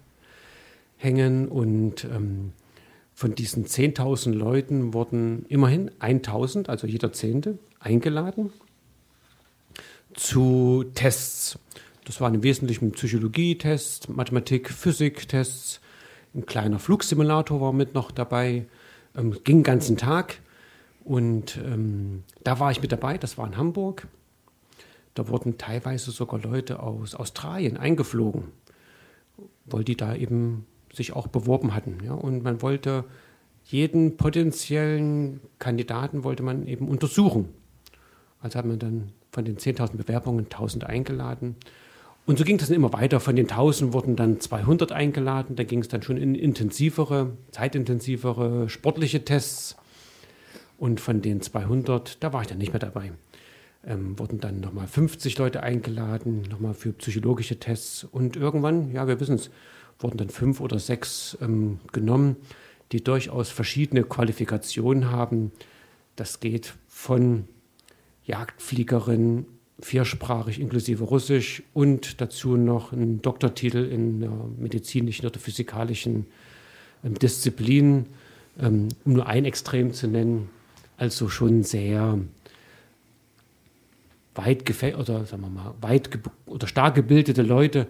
[1.47, 2.53] und ähm,
[3.23, 8.51] von diesen 10.000 Leuten wurden immerhin 1.000, also jeder Zehnte, eingeladen
[10.13, 11.57] zu Tests.
[12.03, 15.79] Das waren im Wesentlichen Psychologie-Tests, Mathematik, Physik-Tests.
[16.35, 18.65] Ein kleiner Flugsimulator war mit noch dabei.
[19.15, 20.39] Ähm, ging den ganzen Tag.
[21.05, 24.05] Und ähm, da war ich mit dabei, das war in Hamburg.
[25.13, 28.49] Da wurden teilweise sogar Leute aus Australien eingeflogen,
[29.63, 31.97] weil die da eben sich auch beworben hatten.
[32.05, 32.13] Ja?
[32.13, 33.03] Und man wollte
[33.65, 37.49] jeden potenziellen Kandidaten wollte man eben untersuchen.
[38.41, 41.55] Also hat man dann von den 10.000 Bewerbungen 1.000 eingeladen.
[42.25, 43.19] Und so ging das dann immer weiter.
[43.19, 45.55] Von den 1.000 wurden dann 200 eingeladen.
[45.55, 49.75] Da ging es dann schon in intensivere, zeitintensivere sportliche Tests.
[50.77, 53.11] Und von den 200, da war ich dann nicht mehr dabei.
[53.85, 58.05] Ähm, wurden dann nochmal 50 Leute eingeladen, nochmal für psychologische Tests.
[58.05, 59.49] Und irgendwann, ja, wir wissen es,
[60.03, 62.35] wurden dann fünf oder sechs ähm, genommen,
[62.91, 65.51] die durchaus verschiedene Qualifikationen haben.
[66.15, 67.47] Das geht von
[68.25, 69.45] Jagdfliegerin,
[69.79, 74.19] viersprachig inklusive Russisch und dazu noch einen Doktortitel in
[74.59, 76.27] medizinischen oder physikalischen
[77.03, 78.05] ähm, Disziplin,
[78.59, 80.49] ähm, um nur ein Extrem zu nennen.
[80.97, 82.19] Also schon sehr
[84.35, 84.63] weit
[84.95, 86.09] oder sagen wir mal weit
[86.45, 87.87] oder stark gebildete Leute,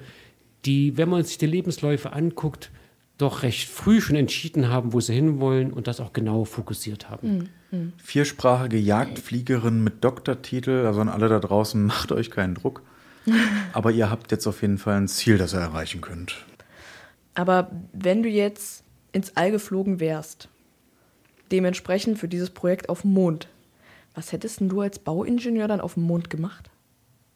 [0.65, 2.71] die, wenn man sich die Lebensläufe anguckt,
[3.17, 7.49] doch recht früh schon entschieden haben, wo sie hinwollen und das auch genau fokussiert haben.
[7.71, 7.93] Mhm.
[7.97, 12.81] Viersprachige Jagdfliegerin mit Doktortitel, also an alle da draußen, macht euch keinen Druck.
[13.73, 16.45] Aber ihr habt jetzt auf jeden Fall ein Ziel, das ihr erreichen könnt.
[17.35, 20.49] Aber wenn du jetzt ins All geflogen wärst,
[21.51, 23.47] dementsprechend für dieses Projekt auf dem Mond,
[24.13, 26.69] was hättest du als Bauingenieur dann auf dem Mond gemacht?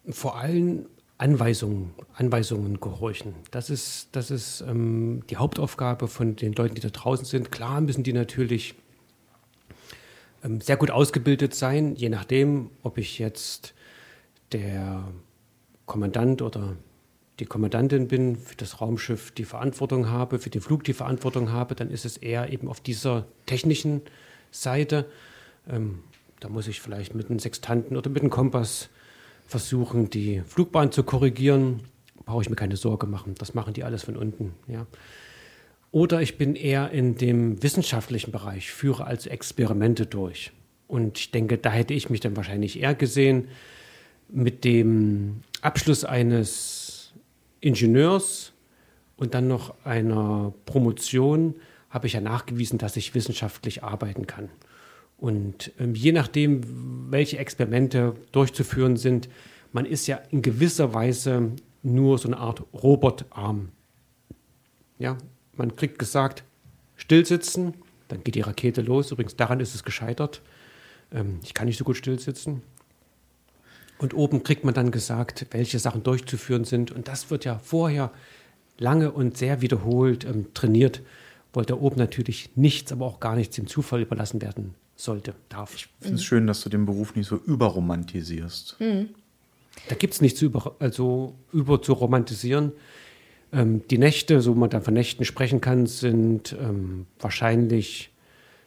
[0.09, 0.85] Vor allem
[1.17, 3.34] Anweisungen, Anweisungen gehorchen.
[3.49, 7.51] Das ist, das ist ähm, die Hauptaufgabe von den Leuten, die da draußen sind.
[7.51, 8.75] Klar müssen die natürlich
[10.43, 13.73] ähm, sehr gut ausgebildet sein, je nachdem, ob ich jetzt
[14.51, 15.03] der
[15.86, 16.75] Kommandant oder
[17.39, 21.75] die Kommandantin bin, für das Raumschiff die Verantwortung habe, für den Flug die Verantwortung habe,
[21.75, 24.01] dann ist es eher eben auf dieser technischen
[24.51, 25.06] Seite.
[25.69, 25.99] Ähm,
[26.39, 28.89] da muss ich vielleicht mit einem Sextanten oder mit einem Kompass
[29.47, 31.81] versuchen, die Flugbahn zu korrigieren,
[32.25, 33.33] brauche ich mir keine Sorge machen.
[33.38, 34.53] Das machen die alles von unten.
[34.67, 34.86] Ja.
[35.91, 40.51] Oder ich bin eher in dem wissenschaftlichen Bereich, führe also Experimente durch.
[40.88, 43.47] Und ich denke, da hätte ich mich dann wahrscheinlich eher gesehen
[44.29, 47.13] mit dem Abschluss eines
[47.62, 48.53] Ingenieurs
[49.15, 51.55] und dann noch einer Promotion
[51.89, 54.49] habe ich ja nachgewiesen, dass ich wissenschaftlich arbeiten kann.
[55.17, 59.30] Und ähm, je nachdem, welche Experimente durchzuführen sind,
[59.71, 61.51] man ist ja in gewisser Weise
[61.84, 63.69] nur so eine Art Robotarm.
[64.99, 65.17] Ja,
[65.53, 66.43] man kriegt gesagt,
[66.95, 67.73] stillsitzen,
[68.08, 69.12] dann geht die Rakete los.
[69.12, 70.41] Übrigens, daran ist es gescheitert.
[71.12, 72.62] Ähm, ich kann nicht so gut still sitzen.
[73.97, 76.91] Und oben kriegt man dann gesagt, welche Sachen durchzuführen sind.
[76.91, 78.12] Und das wird ja vorher
[78.77, 81.01] lange und sehr wiederholt ähm, trainiert,
[81.53, 85.75] weil da oben natürlich nichts, aber auch gar nichts dem Zufall überlassen werden sollte, darf.
[85.75, 86.25] Ich finde es mhm.
[86.25, 88.77] schön, dass du den Beruf nicht so überromantisierst.
[88.79, 89.10] Mhm.
[89.88, 92.71] Da gibt es nichts über, also über zu romantisieren.
[93.53, 98.10] Ähm, die Nächte, so man dann von Nächten sprechen kann, sind ähm, wahrscheinlich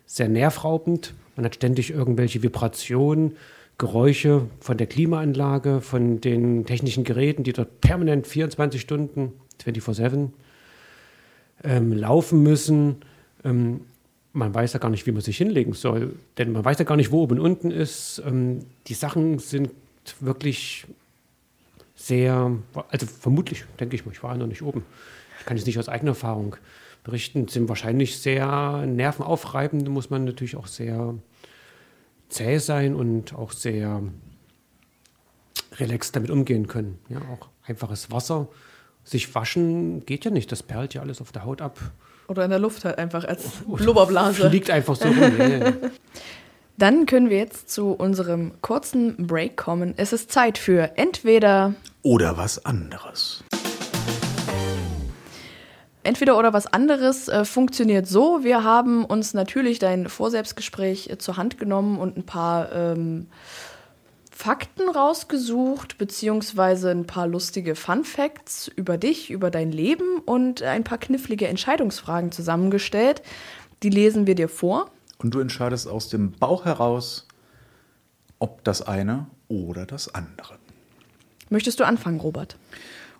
[0.07, 1.15] sehr nervraubend.
[1.37, 3.37] Man hat ständig irgendwelche Vibrationen
[3.81, 9.33] Geräusche von der Klimaanlage, von den technischen Geräten, die dort permanent 24 Stunden,
[9.65, 10.29] 24-7
[11.65, 12.97] ähm, laufen müssen.
[13.43, 13.81] Ähm,
[14.33, 16.97] man weiß ja gar nicht, wie man sich hinlegen soll, denn man weiß ja gar
[16.97, 18.23] nicht, wo oben und unten ist.
[18.25, 19.71] Ähm, die Sachen sind
[20.21, 20.87] wirklich
[21.95, 22.57] sehr,
[22.89, 24.85] also vermutlich, denke ich mal, ich war noch nicht oben.
[25.39, 26.57] Ich kann jetzt nicht aus eigener Erfahrung
[27.05, 31.15] berichten, sind wahrscheinlich sehr nervenaufreibend, muss man natürlich auch sehr
[32.29, 34.03] zäh sein und auch sehr
[35.77, 36.99] relaxed damit umgehen können.
[37.09, 38.49] Ja, auch einfaches Wasser.
[39.11, 41.81] Sich waschen geht ja nicht, das perlt ja alles auf der Haut ab.
[42.29, 44.49] Oder in der Luft halt einfach als Blubberblase.
[44.49, 45.19] Fliegt einfach so rum.
[45.37, 45.73] Ja,
[46.79, 49.95] Dann können wir jetzt zu unserem kurzen Break kommen.
[49.97, 53.43] Es ist Zeit für entweder oder was anderes.
[56.05, 58.45] Entweder oder was anderes äh, funktioniert so.
[58.45, 63.27] Wir haben uns natürlich dein Vorselbstgespräch äh, zur Hand genommen und ein paar ähm,
[64.41, 70.83] Fakten rausgesucht, beziehungsweise ein paar lustige Fun Facts über dich, über dein Leben und ein
[70.83, 73.21] paar knifflige Entscheidungsfragen zusammengestellt.
[73.83, 74.91] Die lesen wir dir vor.
[75.19, 77.29] Und du entscheidest aus dem Bauch heraus,
[78.39, 80.59] ob das eine oder das andere.
[81.51, 82.57] Möchtest du anfangen, Robert?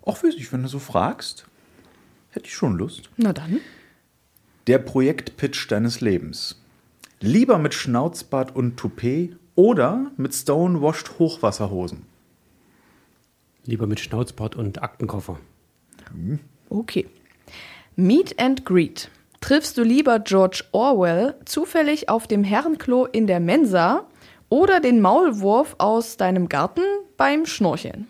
[0.01, 1.45] Auch weiß ich, wenn du so fragst.
[2.31, 3.11] Hätte ich schon Lust.
[3.17, 3.59] Na dann.
[4.65, 6.59] Der Projektpitch deines Lebens.
[7.19, 12.07] Lieber mit Schnauzbart und Toupet oder mit Stonewashed Hochwasserhosen?
[13.63, 15.37] Lieber mit Schnauzbart und Aktenkoffer.
[16.69, 17.05] Okay.
[17.95, 19.11] Meet and Greet.
[19.39, 24.07] Triffst du lieber George Orwell zufällig auf dem Herrenklo in der Mensa
[24.49, 26.81] oder den Maulwurf aus deinem Garten
[27.15, 28.07] beim Schnorcheln?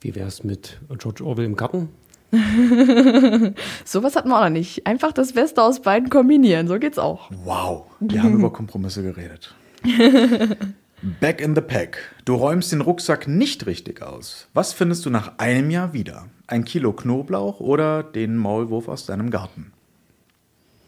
[0.00, 1.90] Wie wäre es mit George Orwell im Garten?
[3.84, 4.86] Sowas hat man auch noch nicht.
[4.86, 7.30] Einfach das Beste aus beiden kombinieren, so geht's auch.
[7.44, 9.54] Wow, wir haben über Kompromisse geredet.
[11.20, 11.98] Back in the Pack.
[12.24, 14.48] Du räumst den Rucksack nicht richtig aus.
[14.54, 16.26] Was findest du nach einem Jahr wieder?
[16.46, 19.72] Ein Kilo Knoblauch oder den Maulwurf aus deinem Garten?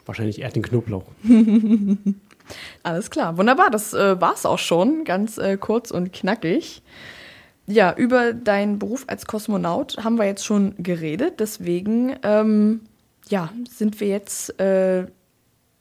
[0.07, 1.05] Wahrscheinlich eher den Knoblauch.
[2.83, 3.71] Alles klar, wunderbar.
[3.71, 5.05] Das äh, war's auch schon.
[5.05, 6.83] Ganz äh, kurz und knackig.
[7.69, 11.39] Ja, über deinen Beruf als Kosmonaut haben wir jetzt schon geredet.
[11.39, 12.81] Deswegen, ähm,
[13.29, 15.07] ja, sind wir jetzt äh,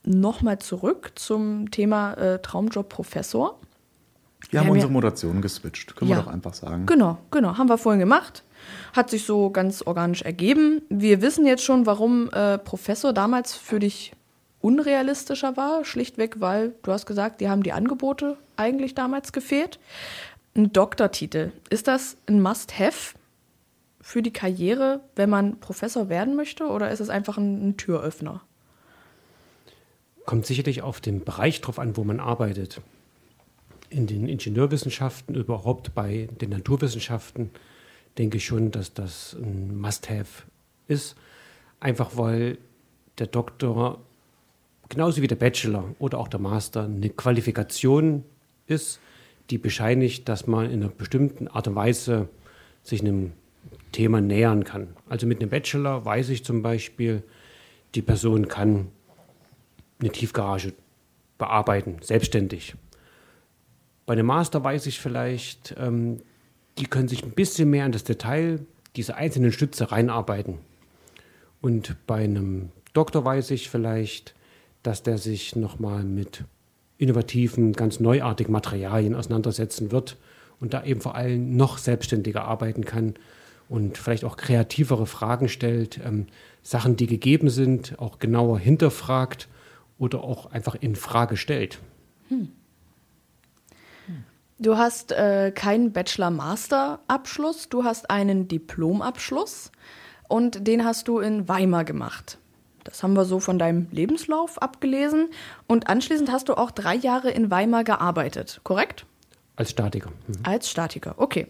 [0.03, 3.57] nochmal zurück zum Thema äh, Traumjob Professor.
[4.41, 6.85] Wir, wir haben, haben unsere Moderation geswitcht, können ja, wir doch einfach sagen.
[6.87, 8.43] Genau, genau, haben wir vorhin gemacht.
[8.91, 10.81] Hat sich so ganz organisch ergeben.
[10.89, 14.11] Wir wissen jetzt schon, warum äh, Professor damals für dich
[14.59, 19.79] unrealistischer war, schlichtweg, weil du hast gesagt, die haben die Angebote eigentlich damals gefehlt.
[20.57, 23.15] Ein Doktortitel, ist das ein Must-Have
[24.01, 28.41] für die Karriere, wenn man Professor werden möchte, oder ist es einfach ein, ein Türöffner?
[30.25, 32.81] Kommt sicherlich auf den Bereich drauf an, wo man arbeitet.
[33.91, 37.51] In den Ingenieurwissenschaften, überhaupt bei den Naturwissenschaften,
[38.17, 40.41] denke ich schon, dass das ein Must-Have
[40.87, 41.15] ist.
[41.79, 42.57] Einfach weil
[43.19, 44.01] der Doktor
[44.89, 48.23] genauso wie der Bachelor oder auch der Master eine Qualifikation
[48.65, 48.99] ist,
[49.49, 52.27] die bescheinigt, dass man in einer bestimmten Art und Weise
[52.83, 53.33] sich einem
[53.91, 54.89] Thema nähern kann.
[55.07, 57.23] Also mit einem Bachelor weiß ich zum Beispiel,
[57.95, 58.87] die Person kann
[59.99, 60.73] eine Tiefgarage
[61.37, 62.75] bearbeiten, selbstständig.
[64.05, 66.21] Bei einem Master weiß ich vielleicht, ähm,
[66.77, 68.59] die können sich ein bisschen mehr an das Detail
[68.95, 70.59] dieser einzelnen Stütze reinarbeiten.
[71.61, 74.35] Und bei einem Doktor weiß ich vielleicht,
[74.83, 76.43] dass der sich nochmal mit
[76.97, 80.17] innovativen, ganz neuartigen Materialien auseinandersetzen wird
[80.59, 83.15] und da eben vor allem noch selbstständiger arbeiten kann
[83.69, 86.27] und vielleicht auch kreativere Fragen stellt, ähm,
[86.63, 89.47] Sachen, die gegeben sind, auch genauer hinterfragt
[89.99, 91.79] oder auch einfach in Frage stellt.
[92.29, 92.49] Hm.
[94.59, 99.71] Du hast äh, keinen Bachelor-Master-Abschluss, du hast einen Diplomabschluss
[100.27, 102.39] und den hast du in Weimar gemacht.
[102.87, 105.29] Das haben wir so von deinem Lebenslauf abgelesen.
[105.67, 109.05] Und anschließend hast du auch drei Jahre in Weimar gearbeitet, korrekt?
[109.55, 110.11] Als Statiker.
[110.27, 110.35] Mhm.
[110.43, 111.47] Als Statiker, okay.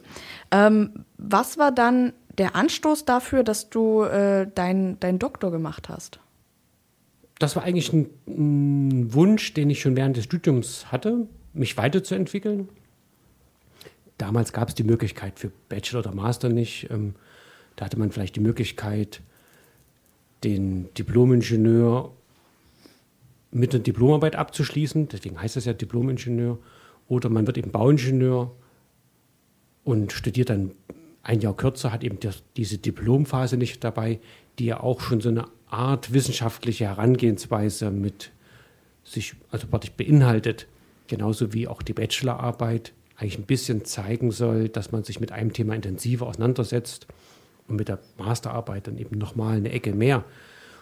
[0.52, 6.19] Ähm, was war dann der Anstoß dafür, dass du äh, deinen dein Doktor gemacht hast?
[7.39, 12.69] das war eigentlich ein, ein, Wunsch, den ich schon während des Studiums hatte, mich weiterzuentwickeln.
[14.17, 16.89] Damals gab es die Möglichkeit für Bachelor oder Master nicht.
[16.89, 17.15] Ähm,
[17.76, 19.21] da hatte man vielleicht die Möglichkeit,
[20.43, 22.12] den Diplomingenieur
[23.52, 25.08] mit einer Diplomarbeit abzuschließen.
[25.10, 26.60] Deswegen heißt das ja Diplomingenieur.
[27.08, 28.52] Oder man wird eben Bauingenieur
[29.84, 30.71] und studiert dann
[31.23, 32.19] ein Jahr kürzer, hat eben
[32.56, 34.19] diese Diplomphase nicht dabei,
[34.60, 38.32] die ja auch schon so eine Art wissenschaftliche Herangehensweise mit
[39.04, 40.67] sich, also praktisch beinhaltet,
[41.08, 45.54] genauso wie auch die Bachelorarbeit eigentlich ein bisschen zeigen soll, dass man sich mit einem
[45.54, 47.08] Thema intensiver auseinandersetzt
[47.67, 50.23] und mit der Masterarbeit dann eben nochmal eine Ecke mehr.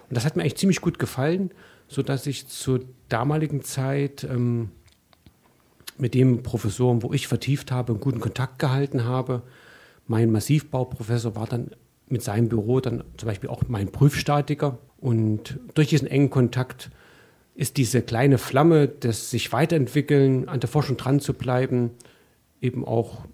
[0.09, 1.51] Und das hat mir eigentlich ziemlich gut gefallen,
[1.87, 4.69] sodass ich zur damaligen Zeit ähm,
[5.97, 9.43] mit dem Professoren, wo ich vertieft habe, einen guten Kontakt gehalten habe.
[10.07, 11.71] Mein Massivbauprofessor war dann
[12.07, 14.77] mit seinem Büro dann zum Beispiel auch mein Prüfstatiker.
[14.97, 16.91] Und durch diesen engen Kontakt
[17.55, 21.91] ist diese kleine Flamme des sich weiterentwickeln, an der Forschung dran zu bleiben,
[22.61, 23.25] eben auch,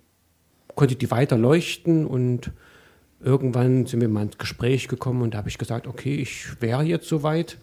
[0.76, 2.52] konnte die weiter leuchten und
[3.24, 6.84] irgendwann sind wir mal ins Gespräch gekommen und da habe ich gesagt, okay, ich wäre
[6.84, 7.58] jetzt soweit.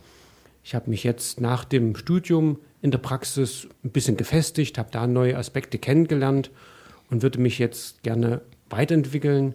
[0.65, 5.07] Ich habe mich jetzt nach dem Studium in der Praxis ein bisschen gefestigt, habe da
[5.07, 6.51] neue Aspekte kennengelernt
[7.11, 9.55] und würde mich jetzt gerne weiterentwickeln.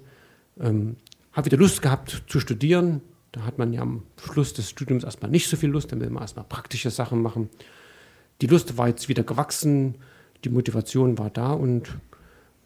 [0.60, 0.98] Ähm,
[1.32, 3.02] habe wieder Lust gehabt zu studieren.
[3.32, 6.10] Da hat man ja am Schluss des Studiums erstmal nicht so viel Lust, dann will
[6.10, 7.50] man erstmal praktische Sachen machen.
[8.42, 9.96] Die Lust war jetzt wieder gewachsen,
[10.44, 11.98] die Motivation war da und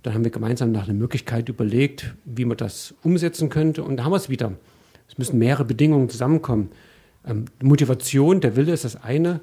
[0.03, 4.03] dann haben wir gemeinsam nach einer Möglichkeit überlegt, wie man das umsetzen könnte und da
[4.03, 4.53] haben wir es wieder.
[5.07, 6.69] Es müssen mehrere Bedingungen zusammenkommen.
[7.25, 9.41] Ähm, Motivation, der Wille ist das eine,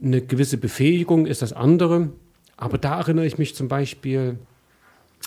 [0.00, 2.10] eine gewisse Befähigung ist das andere.
[2.56, 4.38] Aber da erinnere ich mich zum Beispiel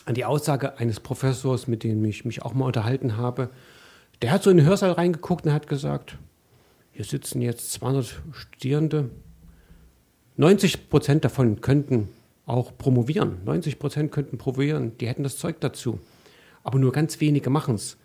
[0.06, 3.50] an die Aussage eines Professors, mit dem ich mich auch mal unterhalten habe.
[4.22, 6.18] Der hat so in den Hörsaal reingeguckt und hat gesagt,
[6.92, 9.10] hier sitzen jetzt 200 Studierende.
[10.38, 12.10] 90 Prozent davon könnten
[12.52, 13.38] auch promovieren.
[13.46, 14.98] 90 Prozent könnten promovieren.
[15.00, 16.00] Die hätten das Zeug dazu.
[16.64, 17.98] Aber nur ganz wenige machen es.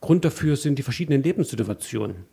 [0.00, 2.24] Grund dafür sind die verschiedenen Lebenssituationen.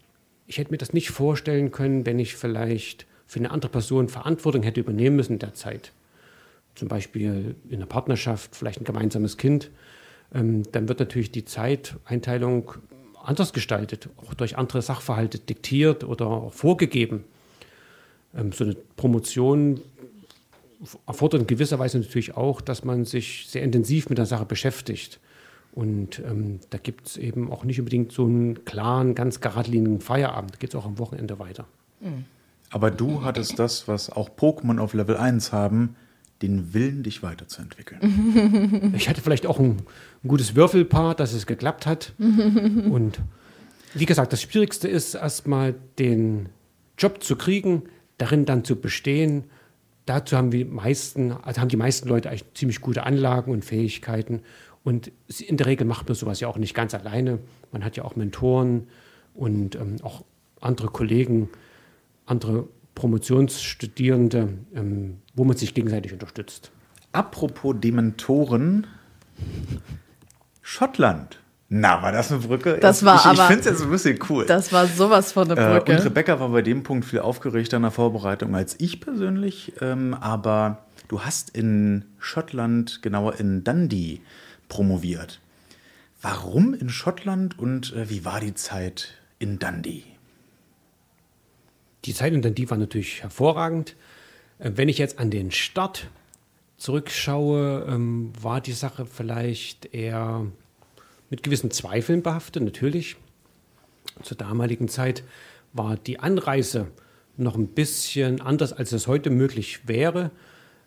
[0.48, 4.64] Ich hätte mir das nicht vorstellen können, wenn ich vielleicht für eine andere Person Verantwortung
[4.64, 5.92] hätte übernehmen müssen in der Zeit
[6.80, 9.70] zum Beispiel in einer Partnerschaft, vielleicht ein gemeinsames Kind,
[10.34, 12.74] ähm, dann wird natürlich die Zeiteinteilung
[13.22, 17.26] anders gestaltet, auch durch andere Sachverhalte diktiert oder vorgegeben.
[18.36, 19.82] Ähm, so eine Promotion
[21.08, 25.20] erfordert in gewisser Weise natürlich auch, dass man sich sehr intensiv mit der Sache beschäftigt.
[25.72, 30.56] Und ähm, da gibt es eben auch nicht unbedingt so einen klaren, ganz geradlinigen Feierabend.
[30.56, 31.68] Da geht es auch am Wochenende weiter.
[32.70, 35.96] Aber du hattest das, was auch Pokémon auf Level 1 haben,
[36.42, 38.94] den Willen, dich weiterzuentwickeln.
[38.96, 39.78] Ich hatte vielleicht auch ein,
[40.24, 42.14] ein gutes Würfelpaar, dass es geklappt hat.
[42.20, 43.20] Und
[43.94, 46.50] wie gesagt, das Schwierigste ist erstmal den
[46.98, 47.84] Job zu kriegen,
[48.18, 49.46] darin dann zu bestehen.
[50.10, 54.42] Dazu haben die meisten, also haben die meisten Leute eigentlich ziemlich gute Anlagen und Fähigkeiten.
[54.84, 57.38] Und in der Regel macht man sowas ja auch nicht ganz alleine.
[57.72, 58.88] Man hat ja auch Mentoren
[59.36, 60.26] und ähm, auch
[60.62, 61.50] andere Kollegen,
[62.26, 66.72] andere Promotionsstudierende, ähm, wo man sich gegenseitig unterstützt.
[67.12, 68.88] Apropos Dementoren,
[70.64, 71.40] Schottland.
[71.72, 72.80] Na, war das eine Brücke?
[72.80, 73.34] Das war ich, aber.
[73.34, 74.46] Ich finde es jetzt ein bisschen cool.
[74.48, 75.94] Das war sowas von eine Brücke.
[75.94, 79.74] Äh, und Rebecca war bei dem Punkt viel aufgeregter in der Vorbereitung als ich persönlich.
[79.80, 84.22] Ähm, aber du hast in Schottland, genauer in Dundee,
[84.68, 85.42] promoviert.
[86.24, 90.04] Warum in Schottland und äh, wie war die Zeit in Dundee?
[92.06, 93.96] Die Zeit in Dundee war natürlich hervorragend.
[94.58, 96.10] Äh, wenn ich jetzt an den Start
[96.78, 100.48] zurückschaue, ähm, war die Sache vielleicht eher
[101.30, 103.18] mit gewissen Zweifeln behaftet, natürlich.
[104.24, 105.24] Zur damaligen Zeit
[105.74, 106.88] war die Anreise
[107.38, 110.32] noch ein bisschen anders, als es heute möglich wäre.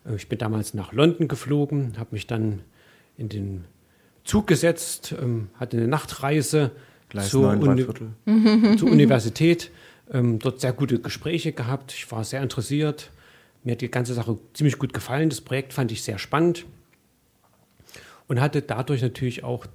[0.05, 2.61] Äh, ich bin damals nach London geflogen, habe mich dann
[3.17, 3.65] in den
[4.23, 6.71] Zug gesetzt, ähm, hatte eine Nachtreise
[7.27, 7.85] zur, Uni
[8.77, 9.71] zur Universität
[10.11, 11.93] ähm, dort sehr gute Gespräche gehabt.
[11.93, 13.11] Ich war sehr interessiert.
[13.63, 15.29] Mir hat die ganze Sache ziemlich gut gefallen.
[15.29, 16.65] Das Projekt fand ich sehr spannend
[18.27, 19.65] und hatte dadurch natürlich auch,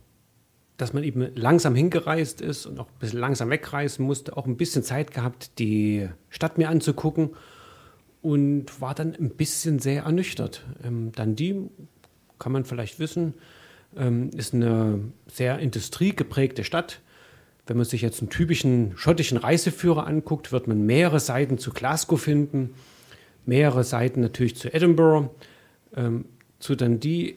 [0.79, 4.57] dass man eben langsam hingereist ist und auch ein bisschen langsam wegreisen musste, auch ein
[4.57, 7.31] bisschen Zeit gehabt, die Stadt mir anzugucken
[8.22, 10.64] und war dann ein bisschen sehr ernüchtert.
[10.83, 11.68] Ähm, dann die,
[12.39, 13.35] kann man vielleicht wissen,
[13.97, 17.03] ähm, ist eine sehr industriegeprägte Stadt
[17.68, 22.20] wenn man sich jetzt einen typischen schottischen Reiseführer anguckt, wird man mehrere Seiten zu Glasgow
[22.20, 22.74] finden,
[23.45, 25.31] mehrere Seiten natürlich zu Edinburgh,
[25.95, 26.24] ähm,
[26.59, 27.37] zu Dundee,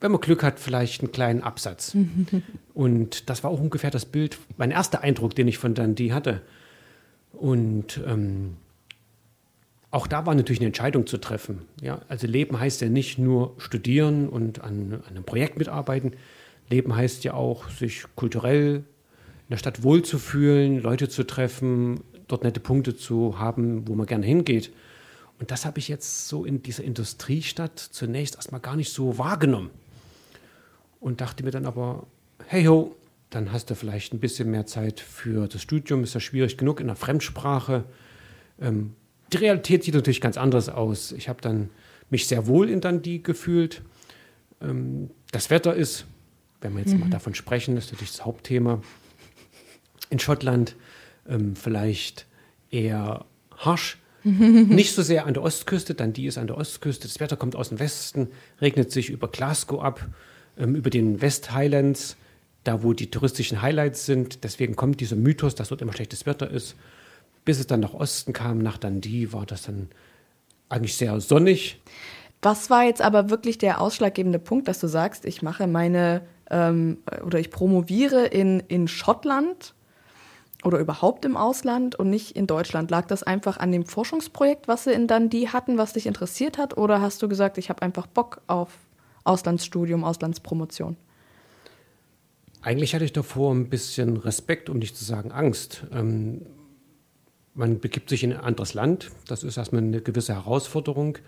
[0.00, 1.96] wenn man Glück hat, vielleicht einen kleinen Absatz.
[2.74, 6.40] Und das war auch ungefähr das Bild, mein erster Eindruck, den ich von Dundee hatte.
[7.32, 8.56] Und ähm,
[9.90, 11.62] auch da war natürlich eine Entscheidung zu treffen.
[11.80, 16.12] Ja, also Leben heißt ja nicht nur studieren und an, an einem Projekt mitarbeiten.
[16.68, 22.60] Leben heißt ja auch, sich kulturell in der Stadt wohlzufühlen, Leute zu treffen, dort nette
[22.60, 24.70] Punkte zu haben, wo man gerne hingeht.
[25.40, 29.70] Und das habe ich jetzt so in dieser Industriestadt zunächst erstmal gar nicht so wahrgenommen.
[31.00, 32.06] Und dachte mir dann aber,
[32.46, 32.96] hey ho,
[33.30, 36.80] dann hast du vielleicht ein bisschen mehr Zeit für das Studium, ist ja schwierig genug
[36.80, 37.84] in der Fremdsprache.
[38.60, 38.94] Ähm,
[39.32, 41.12] die Realität sieht natürlich ganz anders aus.
[41.12, 41.70] Ich habe dann
[42.10, 43.82] mich sehr wohl in Dundee gefühlt.
[44.60, 46.06] Ähm, das Wetter ist,
[46.60, 47.00] wenn wir jetzt mhm.
[47.00, 48.80] mal davon sprechen, ist natürlich das Hauptthema.
[50.10, 50.74] In Schottland
[51.28, 52.26] ähm, vielleicht
[52.70, 53.26] eher
[53.56, 53.98] harsch.
[54.24, 57.06] Nicht so sehr an der Ostküste, dann die ist an der Ostküste.
[57.06, 58.28] Das Wetter kommt aus dem Westen,
[58.60, 60.06] regnet sich über Glasgow ab,
[60.58, 62.16] ähm, über den West Highlands,
[62.64, 64.44] da wo die touristischen Highlights sind.
[64.44, 66.76] Deswegen kommt dieser Mythos, dass dort immer schlechtes Wetter ist
[67.48, 69.88] bis es dann nach Osten kam, nach Dundee, war das dann
[70.68, 71.80] eigentlich sehr sonnig.
[72.42, 76.98] Was war jetzt aber wirklich der ausschlaggebende Punkt, dass du sagst, ich mache meine ähm,
[77.24, 79.72] oder ich promoviere in, in Schottland
[80.62, 82.90] oder überhaupt im Ausland und nicht in Deutschland?
[82.90, 86.76] Lag das einfach an dem Forschungsprojekt, was sie in Dundee hatten, was dich interessiert hat?
[86.76, 88.68] Oder hast du gesagt, ich habe einfach Bock auf
[89.28, 90.96] Auslandsstudium, Auslandspromotion?
[92.62, 95.84] Eigentlich hatte ich davor ein bisschen Respekt, um nicht zu sagen Angst.
[95.92, 96.46] Ähm,
[97.54, 99.10] man begibt sich in ein anderes Land.
[99.26, 101.18] Das ist erstmal eine gewisse Herausforderung.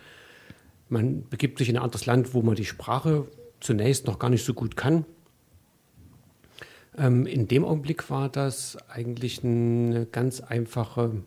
[0.88, 3.26] Man begibt sich in ein anderes Land, wo man die Sprache
[3.60, 5.04] zunächst noch gar nicht so gut kann.
[6.96, 11.22] Ähm, in dem Augenblick war das eigentlich eine ganz einfache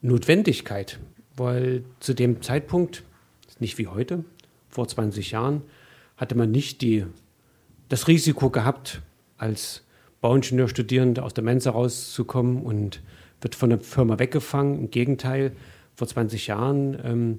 [0.00, 0.98] Notwendigkeit,
[1.36, 3.04] weil zu dem Zeitpunkt,
[3.58, 4.24] nicht wie heute,
[4.72, 5.62] vor 20 Jahren,
[6.16, 7.06] hatte man nicht die,
[7.88, 9.02] das Risiko gehabt,
[9.36, 9.84] als
[10.20, 13.02] Bauingenieurstudierende aus der Mensa rauszukommen und
[13.40, 14.78] wird von der Firma weggefangen.
[14.78, 15.52] Im Gegenteil,
[15.94, 17.38] vor 20 Jahren ähm,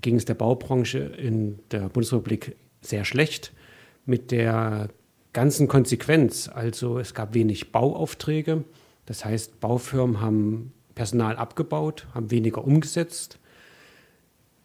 [0.00, 3.52] ging es der Baubranche in der Bundesrepublik sehr schlecht
[4.04, 4.88] mit der
[5.32, 6.48] ganzen Konsequenz.
[6.48, 8.64] Also es gab wenig Bauaufträge.
[9.06, 13.38] Das heißt, Baufirmen haben Personal abgebaut, haben weniger umgesetzt.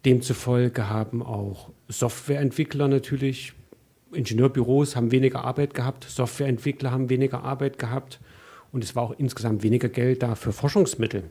[0.05, 3.53] Demzufolge haben auch Softwareentwickler natürlich
[4.13, 8.19] Ingenieurbüros haben weniger Arbeit gehabt, Softwareentwickler haben weniger Arbeit gehabt
[8.71, 11.23] und es war auch insgesamt weniger Geld da für Forschungsmittel,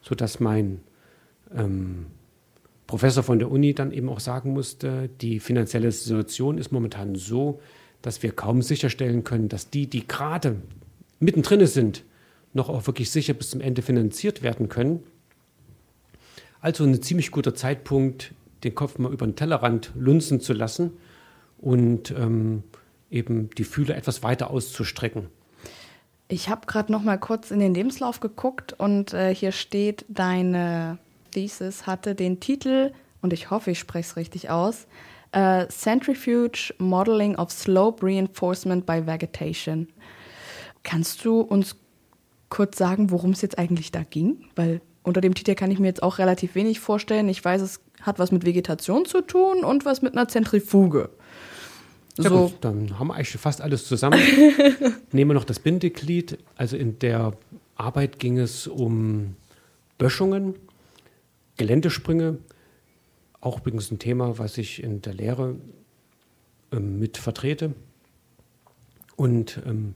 [0.00, 0.80] sodass mein
[1.54, 2.06] ähm,
[2.86, 7.60] Professor von der Uni dann eben auch sagen musste, die finanzielle Situation ist momentan so,
[8.02, 10.56] dass wir kaum sicherstellen können, dass die, die gerade
[11.20, 12.04] mittendrin sind,
[12.52, 15.00] noch auch wirklich sicher bis zum Ende finanziert werden können.
[16.64, 18.32] Also ein ziemlich guter Zeitpunkt,
[18.64, 20.92] den Kopf mal über den Tellerrand lunzen zu lassen
[21.58, 22.62] und ähm,
[23.10, 25.26] eben die Fühler etwas weiter auszustrecken.
[26.26, 30.96] Ich habe gerade noch mal kurz in den Lebenslauf geguckt und äh, hier steht, deine
[31.32, 34.86] Thesis hatte den Titel, und ich hoffe, ich spreche es richtig aus,
[35.36, 39.88] uh, Centrifuge Modeling of Slope Reinforcement by Vegetation.
[40.82, 41.76] Kannst du uns
[42.48, 44.46] kurz sagen, worum es jetzt eigentlich da ging?
[44.56, 47.28] Weil unter dem Titel kann ich mir jetzt auch relativ wenig vorstellen.
[47.28, 51.10] Ich weiß, es hat was mit Vegetation zu tun und was mit einer Zentrifuge.
[52.16, 52.48] Ja so.
[52.48, 54.18] Gut, dann haben wir eigentlich fast alles zusammen.
[55.12, 56.38] Nehmen wir noch das Bindeglied.
[56.56, 57.32] Also in der
[57.76, 59.36] Arbeit ging es um
[59.98, 60.54] Böschungen,
[61.58, 62.38] Geländesprünge,
[63.40, 65.56] auch übrigens ein Thema, was ich in der Lehre
[66.72, 67.74] ähm, mit vertrete.
[69.16, 69.94] Und ähm,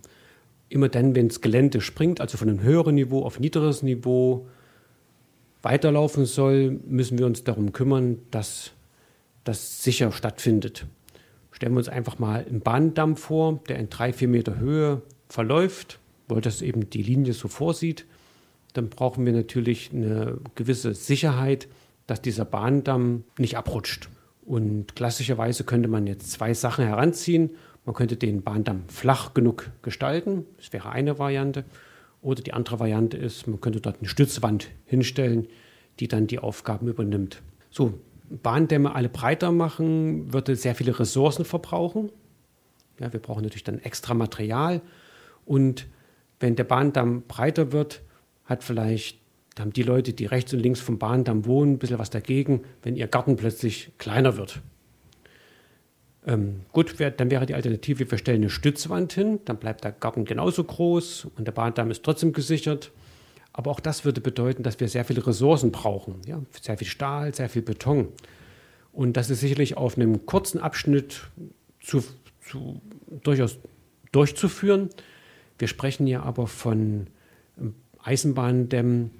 [0.68, 4.46] immer dann, wenn das Gelände springt, also von einem höheren Niveau auf ein niederes Niveau
[5.62, 8.72] weiterlaufen soll, müssen wir uns darum kümmern, dass
[9.44, 10.86] das sicher stattfindet.
[11.50, 15.98] Stellen wir uns einfach mal einen Bahndamm vor, der in drei, vier Meter Höhe verläuft,
[16.28, 18.06] weil das eben die Linie so vorsieht.
[18.74, 21.68] Dann brauchen wir natürlich eine gewisse Sicherheit,
[22.06, 24.08] dass dieser Bahndamm nicht abrutscht.
[24.44, 27.50] Und klassischerweise könnte man jetzt zwei Sachen heranziehen.
[27.84, 31.64] Man könnte den Bahndamm flach genug gestalten, das wäre eine Variante.
[32.20, 35.48] Oder die andere Variante ist, man könnte dort eine Stützwand hinstellen,
[36.00, 37.42] die dann die Aufgaben übernimmt.
[37.70, 37.94] So,
[38.30, 42.10] Bahndämme alle breiter machen, würde sehr viele Ressourcen verbrauchen.
[43.00, 44.82] Ja, wir brauchen natürlich dann extra Material.
[45.46, 45.86] Und
[46.40, 48.02] wenn der Bahndamm breiter wird,
[48.44, 49.18] hat vielleicht,
[49.58, 52.96] haben die Leute, die rechts und links vom Bahndamm wohnen, ein bisschen was dagegen, wenn
[52.96, 54.60] ihr Garten plötzlich kleiner wird.
[56.28, 59.92] Ähm, gut, wär, dann wäre die Alternative, wir stellen eine Stützwand hin, dann bleibt der
[59.92, 62.92] Garten genauso groß und der Bahndamm ist trotzdem gesichert.
[63.54, 66.16] Aber auch das würde bedeuten, dass wir sehr viele Ressourcen brauchen.
[66.26, 66.42] Ja?
[66.60, 68.08] Sehr viel Stahl, sehr viel Beton.
[68.92, 71.22] Und das ist sicherlich auf einem kurzen Abschnitt
[71.80, 72.04] zu,
[72.42, 72.82] zu,
[73.22, 73.58] durchaus
[74.12, 74.90] durchzuführen.
[75.58, 77.06] Wir sprechen ja aber von
[77.58, 79.12] ähm, Eisenbahndämmen,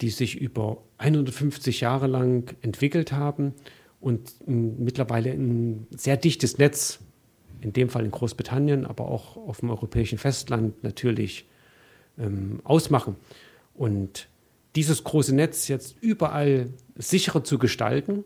[0.00, 3.54] die sich über 150 Jahre lang entwickelt haben
[4.00, 7.00] und mittlerweile ein sehr dichtes Netz,
[7.60, 11.48] in dem Fall in Großbritannien, aber auch auf dem europäischen Festland natürlich
[12.18, 13.16] ähm, ausmachen.
[13.74, 14.28] Und
[14.74, 18.24] dieses große Netz jetzt überall sicherer zu gestalten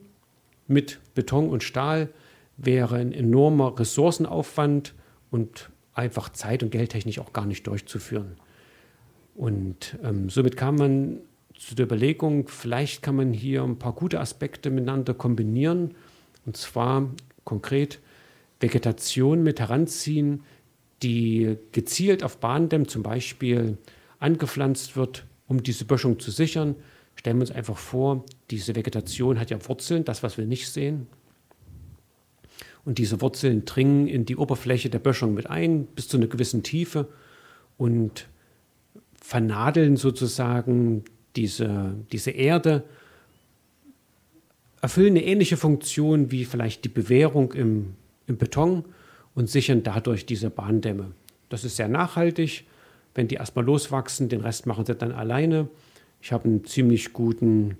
[0.66, 2.10] mit Beton und Stahl
[2.56, 4.94] wäre ein enormer Ressourcenaufwand
[5.30, 8.36] und einfach zeit- und geldtechnisch auch gar nicht durchzuführen.
[9.34, 11.20] Und ähm, somit kam man
[11.60, 15.94] zu der Überlegung, vielleicht kann man hier ein paar gute Aspekte miteinander kombinieren.
[16.46, 17.10] Und zwar
[17.44, 18.00] konkret
[18.60, 20.42] Vegetation mit heranziehen,
[21.02, 23.76] die gezielt auf Bahndämmen zum Beispiel
[24.18, 26.76] angepflanzt wird, um diese Böschung zu sichern.
[27.14, 31.08] Stellen wir uns einfach vor, diese Vegetation hat ja Wurzeln, das, was wir nicht sehen.
[32.86, 36.62] Und diese Wurzeln dringen in die Oberfläche der Böschung mit ein, bis zu einer gewissen
[36.62, 37.08] Tiefe
[37.76, 38.28] und
[39.20, 41.04] vernadeln sozusagen
[41.36, 42.84] diese, diese Erde,
[44.80, 47.94] erfüllen eine ähnliche Funktion wie vielleicht die Bewährung im,
[48.26, 48.84] im Beton
[49.34, 51.12] und sichern dadurch diese Bahndämme.
[51.48, 52.64] Das ist sehr nachhaltig.
[53.14, 55.68] Wenn die erstmal loswachsen, den Rest machen sie dann alleine.
[56.22, 57.76] Ich habe einen ziemlich guten,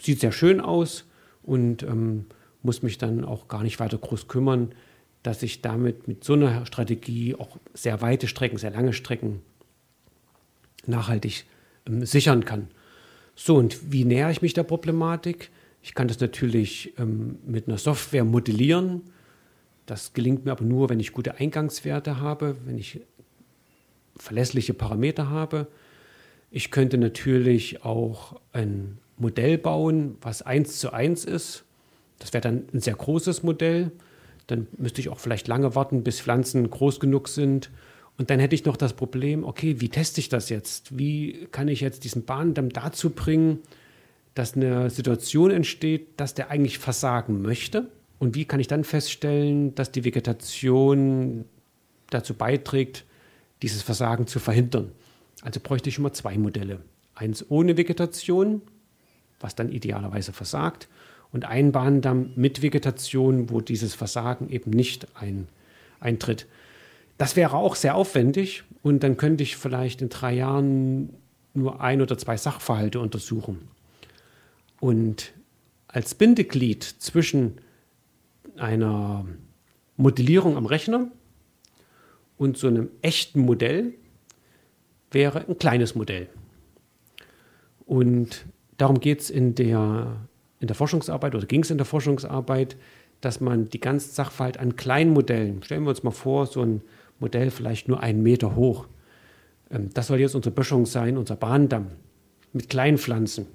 [0.00, 1.04] sieht sehr schön aus
[1.42, 2.26] und ähm,
[2.62, 4.72] muss mich dann auch gar nicht weiter groß kümmern,
[5.22, 9.42] dass ich damit mit so einer Strategie auch sehr weite Strecken, sehr lange Strecken
[10.86, 11.44] nachhaltig
[11.86, 12.68] ähm, sichern kann.
[13.36, 15.50] So, und wie nähere ich mich der Problematik?
[15.82, 19.02] Ich kann das natürlich ähm, mit einer Software modellieren.
[19.86, 23.00] Das gelingt mir aber nur, wenn ich gute Eingangswerte habe, wenn ich
[24.16, 25.66] verlässliche Parameter habe.
[26.50, 31.64] Ich könnte natürlich auch ein Modell bauen, was eins zu eins ist.
[32.18, 33.90] Das wäre dann ein sehr großes Modell.
[34.46, 37.70] Dann müsste ich auch vielleicht lange warten, bis Pflanzen groß genug sind.
[38.16, 40.96] Und dann hätte ich noch das Problem, okay, wie teste ich das jetzt?
[40.98, 43.58] Wie kann ich jetzt diesen Bahndamm dazu bringen,
[44.34, 47.88] dass eine Situation entsteht, dass der eigentlich versagen möchte?
[48.18, 51.44] Und wie kann ich dann feststellen, dass die Vegetation
[52.10, 53.04] dazu beiträgt,
[53.62, 54.92] dieses Versagen zu verhindern?
[55.42, 56.80] Also bräuchte ich immer zwei Modelle.
[57.14, 58.62] Eins ohne Vegetation,
[59.40, 60.88] was dann idealerweise versagt,
[61.32, 65.48] und ein Bahndamm mit Vegetation, wo dieses Versagen eben nicht ein,
[65.98, 66.46] eintritt.
[67.18, 71.14] Das wäre auch sehr aufwendig und dann könnte ich vielleicht in drei Jahren
[71.54, 73.68] nur ein oder zwei Sachverhalte untersuchen.
[74.80, 75.32] Und
[75.86, 77.58] als Bindeglied zwischen
[78.56, 79.24] einer
[79.96, 81.08] Modellierung am Rechner
[82.36, 83.94] und so einem echten Modell
[85.12, 86.28] wäre ein kleines Modell.
[87.86, 88.44] Und
[88.76, 90.16] darum geht es in der,
[90.58, 92.76] in der Forschungsarbeit oder ging es in der Forschungsarbeit,
[93.20, 96.82] dass man die ganzen Sachverhalte an kleinen Modellen, stellen wir uns mal vor, so ein
[97.18, 98.86] Modell vielleicht nur einen Meter hoch.
[99.70, 101.88] Ähm, das soll jetzt unsere Böschung sein, unser Bahndamm
[102.52, 103.46] mit kleinen Pflanzen,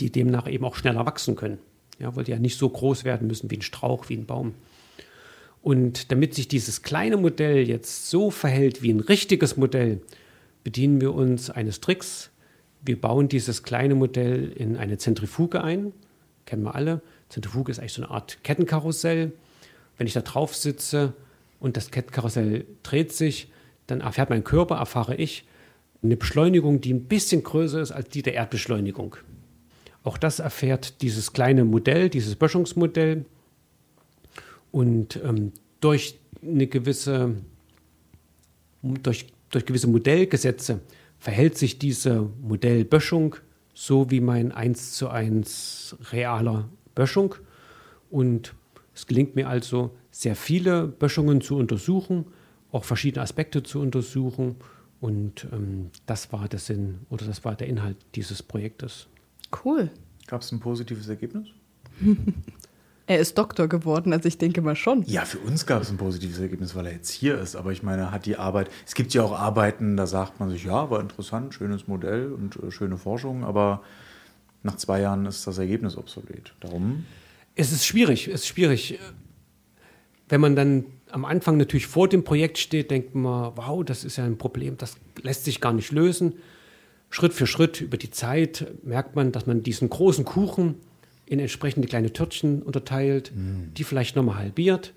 [0.00, 1.58] die demnach eben auch schneller wachsen können.
[1.98, 4.54] Ja, weil die ja nicht so groß werden müssen wie ein Strauch, wie ein Baum.
[5.62, 10.00] Und damit sich dieses kleine Modell jetzt so verhält wie ein richtiges Modell,
[10.64, 12.30] bedienen wir uns eines Tricks.
[12.82, 15.92] Wir bauen dieses kleine Modell in eine Zentrifuge ein.
[16.46, 17.02] Kennen wir alle.
[17.28, 19.32] Zentrifuge ist eigentlich so eine Art Kettenkarussell.
[19.98, 21.12] Wenn ich da drauf sitze,
[21.60, 23.52] und das Kettenkarussell dreht sich,
[23.86, 25.46] dann erfährt mein Körper, erfahre ich,
[26.02, 29.16] eine Beschleunigung, die ein bisschen größer ist als die der Erdbeschleunigung.
[30.02, 33.26] Auch das erfährt dieses kleine Modell, dieses Böschungsmodell.
[34.72, 37.36] Und ähm, durch eine gewisse,
[38.82, 40.80] durch, durch gewisse Modellgesetze
[41.18, 43.36] verhält sich diese Modellböschung
[43.74, 47.34] so wie mein 1 zu 1 realer Böschung.
[48.10, 48.54] Und
[48.94, 52.26] es gelingt mir also, sehr viele Böschungen zu untersuchen,
[52.72, 54.56] auch verschiedene Aspekte zu untersuchen.
[55.00, 59.06] Und ähm, das war der Sinn oder das war der Inhalt dieses Projektes.
[59.64, 59.90] Cool.
[60.26, 61.48] Gab es ein positives Ergebnis?
[63.06, 65.02] er ist Doktor geworden, also ich denke mal schon.
[65.06, 67.56] Ja, für uns gab es ein positives Ergebnis, weil er jetzt hier ist.
[67.56, 68.70] Aber ich meine, hat die Arbeit.
[68.86, 72.56] Es gibt ja auch Arbeiten, da sagt man sich, ja, war interessant, schönes Modell und
[72.56, 73.82] äh, schöne Forschung, aber
[74.62, 76.54] nach zwei Jahren ist das Ergebnis obsolet.
[76.60, 77.06] Darum.
[77.60, 78.98] Es ist schwierig, es ist schwierig
[80.30, 84.16] wenn man dann am Anfang natürlich vor dem Projekt steht, denkt man, wow, das ist
[84.16, 86.34] ja ein Problem, das lässt sich gar nicht lösen.
[87.10, 90.76] Schritt für Schritt über die Zeit merkt man, dass man diesen großen Kuchen
[91.26, 93.74] in entsprechende kleine Törtchen unterteilt, mm.
[93.76, 94.94] die vielleicht nochmal halbiert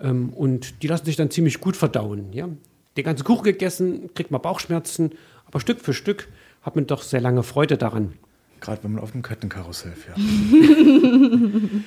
[0.00, 2.32] ähm, und die lassen sich dann ziemlich gut verdauen.
[2.32, 2.48] Ja?
[2.96, 5.12] Den ganzen Kuchen gegessen, kriegt man Bauchschmerzen,
[5.46, 6.28] aber Stück für Stück
[6.62, 8.14] hat man doch sehr lange Freude daran.
[8.62, 10.16] Gerade wenn man auf dem Kettenkarussell fährt.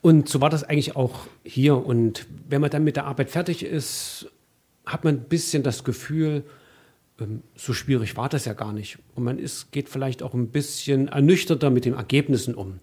[0.00, 1.84] Und so war das eigentlich auch hier.
[1.84, 4.30] Und wenn man dann mit der Arbeit fertig ist,
[4.86, 6.44] hat man ein bisschen das Gefühl,
[7.20, 8.98] ähm, so schwierig war das ja gar nicht.
[9.16, 12.78] Und man ist, geht vielleicht auch ein bisschen ernüchterter mit den Ergebnissen um.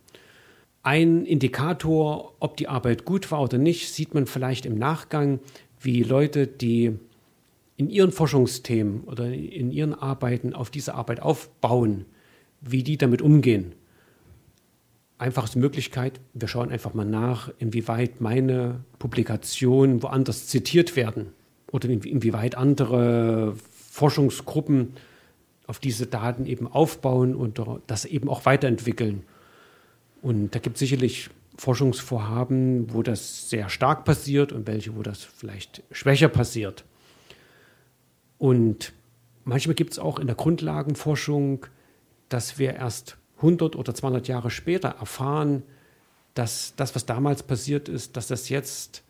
[0.83, 5.39] Ein Indikator, ob die Arbeit gut war oder nicht, sieht man vielleicht im Nachgang,
[5.79, 6.99] wie Leute, die
[7.77, 12.05] in ihren Forschungsthemen oder in ihren Arbeiten auf diese Arbeit aufbauen,
[12.67, 13.73] wie die damit umgehen.
[15.17, 21.27] Einfachste Möglichkeit, wir schauen einfach mal nach, inwieweit meine Publikationen woanders zitiert werden
[21.71, 23.55] oder inwieweit andere
[23.91, 24.93] Forschungsgruppen
[25.67, 29.23] auf diese Daten eben aufbauen und das eben auch weiterentwickeln.
[30.21, 35.23] Und da gibt es sicherlich Forschungsvorhaben, wo das sehr stark passiert und welche, wo das
[35.23, 36.83] vielleicht schwächer passiert.
[38.37, 38.91] Und
[39.45, 41.67] manchmal gibt es auch in der Grundlagenforschung,
[42.29, 45.63] dass wir erst 100 oder 200 Jahre später erfahren,
[46.33, 49.03] dass das, was damals passiert ist, dass das jetzt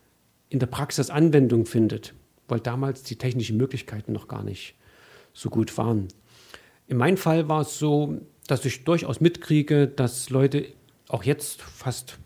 [0.50, 2.14] in der Praxis Anwendung findet
[2.48, 4.76] weil damals die technischen Möglichkeiten noch gar nicht
[5.34, 6.08] so gut waren.
[6.88, 10.68] In meinem Fall war es so, dass ich durchaus mitkriege, dass Leute
[11.08, 12.18] auch jetzt fast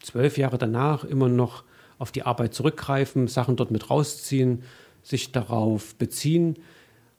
[0.00, 1.64] zwölf Jahre danach immer noch
[1.98, 4.62] auf die Arbeit zurückgreifen, Sachen dort mit rausziehen,
[5.02, 6.56] sich darauf beziehen.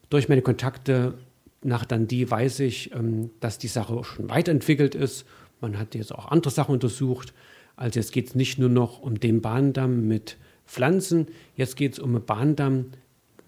[0.10, 1.16] Durch meine Kontakte
[1.64, 5.26] nach Dundee weiß ich, ähm, dass die Sache schon weiterentwickelt ist.
[5.62, 7.34] Man hat jetzt auch andere Sachen untersucht.
[7.76, 11.28] Also jetzt geht es nicht nur noch um den Bahndamm mit Pflanzen.
[11.56, 12.92] Jetzt geht es um einen Bahndamm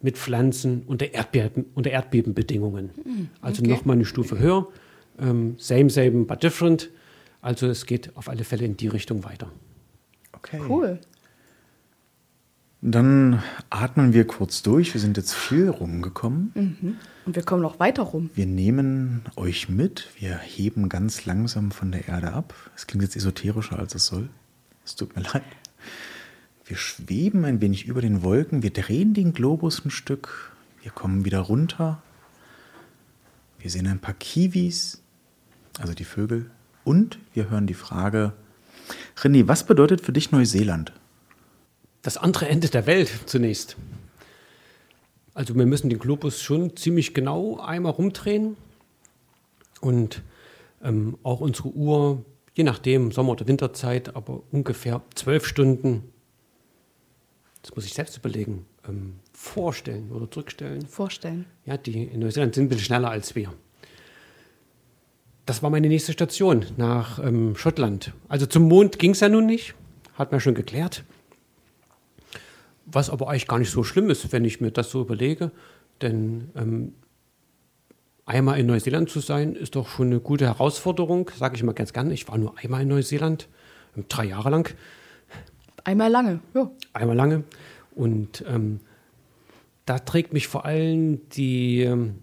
[0.01, 2.91] mit Pflanzen unter, Erdbeben, unter Erdbebenbedingungen.
[3.03, 3.71] Mhm, also okay.
[3.71, 4.67] nochmal eine Stufe höher.
[5.19, 6.89] Ähm, same, same, but different.
[7.41, 9.51] Also es geht auf alle Fälle in die Richtung weiter.
[10.33, 10.59] Okay.
[10.67, 10.99] Cool.
[12.91, 14.93] Dann atmen wir kurz durch.
[14.93, 16.51] Wir sind jetzt viel rumgekommen.
[16.55, 16.97] Mhm.
[17.25, 18.31] Und wir kommen noch weiter rum.
[18.33, 20.07] Wir nehmen euch mit.
[20.17, 22.53] Wir heben ganz langsam von der Erde ab.
[22.75, 24.29] Es klingt jetzt esoterischer, als es soll.
[24.83, 25.43] Es tut mir leid.
[26.65, 30.51] Wir schweben ein wenig über den Wolken, wir drehen den Globus ein Stück,
[30.83, 31.99] wir kommen wieder runter.
[33.57, 35.01] Wir sehen ein paar Kiwis,
[35.79, 36.51] also die Vögel,
[36.83, 38.33] und wir hören die Frage,
[39.17, 40.93] René, was bedeutet für dich Neuseeland?
[42.01, 43.75] Das andere Ende der Welt zunächst.
[45.33, 48.57] Also wir müssen den Globus schon ziemlich genau einmal rumdrehen
[49.81, 50.21] und
[50.83, 52.23] ähm, auch unsere Uhr,
[52.55, 56.11] je nachdem, Sommer- oder Winterzeit, aber ungefähr zwölf Stunden
[57.61, 60.85] das muss ich selbst überlegen, ähm, vorstellen oder zurückstellen.
[60.85, 61.45] Vorstellen.
[61.65, 63.53] Ja, die in Neuseeland sind ein bisschen schneller als wir.
[65.45, 68.13] Das war meine nächste Station nach ähm, Schottland.
[68.27, 69.73] Also zum Mond ging es ja nun nicht,
[70.13, 71.03] hat man schon geklärt.
[72.91, 75.51] Was aber eigentlich gar nicht so schlimm ist, wenn ich mir das so überlege.
[76.01, 76.93] Denn ähm,
[78.25, 81.93] einmal in Neuseeland zu sein, ist doch schon eine gute Herausforderung, sage ich mal ganz
[81.93, 82.13] gerne.
[82.13, 83.47] Ich war nur einmal in Neuseeland,
[84.07, 84.73] drei Jahre lang.
[85.83, 86.69] Einmal lange, ja.
[86.93, 87.43] Einmal lange.
[87.95, 88.79] Und ähm,
[89.85, 92.19] da trägt mich vor allem die ähm,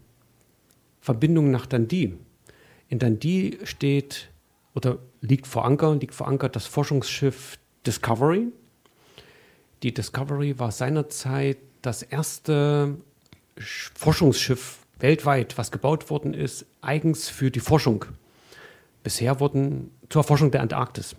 [1.01, 2.15] Verbindung nach Dundee.
[2.89, 4.31] In Dundee steht
[4.75, 8.49] oder liegt vor Anker, liegt vor Anker das Forschungsschiff Discovery.
[9.83, 12.97] Die Discovery war seinerzeit das erste
[13.59, 18.07] Forschungsschiff weltweit, was gebaut worden ist, eigens für die Forschung.
[19.03, 21.15] Bisher wurden zur Erforschung der Antarktis.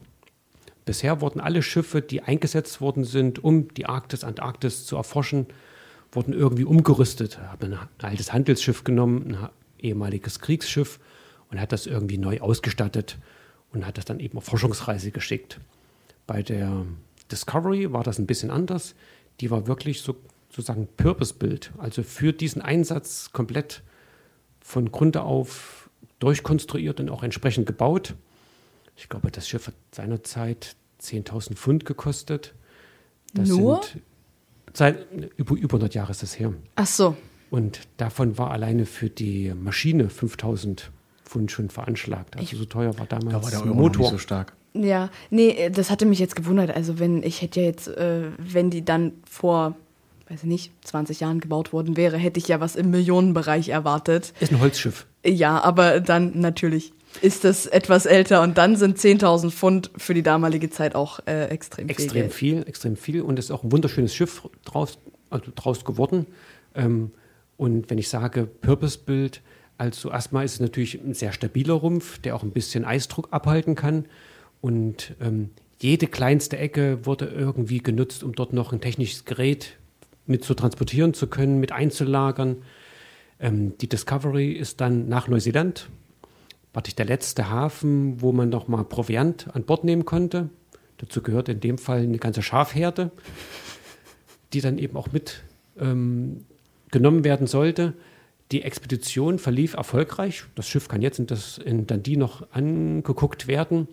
[0.86, 5.48] Bisher wurden alle Schiffe, die eingesetzt worden sind, um die Arktis, Antarktis zu erforschen,
[6.12, 7.40] wurden irgendwie umgerüstet.
[7.40, 9.50] Habe ein altes Handelsschiff genommen, ein
[9.80, 11.00] ehemaliges Kriegsschiff
[11.52, 13.18] und hat das irgendwie neu ausgestattet
[13.74, 15.60] und hat das dann eben auf Forschungsreise geschickt.
[16.26, 16.86] Bei der
[17.32, 18.96] Discovery war das ein bisschen anders.
[19.40, 20.16] Die war wirklich so,
[20.50, 23.84] sozusagen Purpose-Build, also für diesen Einsatz komplett
[24.60, 28.16] von Grunde auf durchkonstruiert und auch entsprechend gebaut.
[28.96, 32.56] Ich glaube, das Schiff hat seinerzeit 10.000 Pfund gekostet.
[33.34, 33.84] Das Nur?
[33.84, 34.02] Sind,
[34.74, 35.08] seit
[35.38, 36.54] über, über 100 Jahre ist das her.
[36.76, 37.16] Ach so.
[37.50, 40.90] Und davon war alleine für die Maschine 5.000
[41.24, 42.36] Pfund schon veranschlagt.
[42.36, 44.02] Also ich, so teuer war damals da war der Euro Motor.
[44.04, 44.57] nicht so stark.
[44.84, 46.76] Ja, nee, das hatte mich jetzt gewundert.
[46.76, 49.76] Also wenn ich hätte ja jetzt, äh, wenn die dann vor,
[50.30, 54.34] weiß ich nicht, 20 Jahren gebaut worden wäre, hätte ich ja was im Millionenbereich erwartet.
[54.40, 55.06] Ist ein Holzschiff.
[55.26, 60.24] Ja, aber dann natürlich ist das etwas älter und dann sind 10.000 Pfund für die
[60.24, 61.92] damalige Zeit auch äh, extrem, viel.
[61.92, 65.00] Extrem viel, extrem viel und es ist auch ein wunderschönes Schiff draus,
[65.30, 66.28] also draus geworden.
[66.76, 67.12] Ähm,
[67.58, 69.42] und wenn ich sage Purpose-Bild,
[69.78, 73.76] also erstmal ist es natürlich ein sehr stabiler Rumpf, der auch ein bisschen Eisdruck abhalten
[73.76, 74.06] kann.
[74.68, 79.78] Und ähm, jede kleinste Ecke wurde irgendwie genutzt, um dort noch ein technisches Gerät
[80.26, 82.58] mit zu transportieren zu können, mit einzulagern.
[83.40, 85.90] Ähm, die Discovery ist dann nach Neuseeland
[86.78, 90.52] war ich der letzte Hafen, wo man noch mal Proviant an Bord nehmen konnte.
[91.00, 93.10] Dazu gehört in dem Fall eine ganze Schafherde,
[94.54, 95.42] die dann eben auch mit
[95.80, 96.46] ähm,
[96.92, 97.94] genommen werden sollte.
[98.52, 100.44] Die Expedition verlief erfolgreich.
[100.54, 103.88] Das Schiff kann jetzt in, das, in Dundee noch angeguckt werden.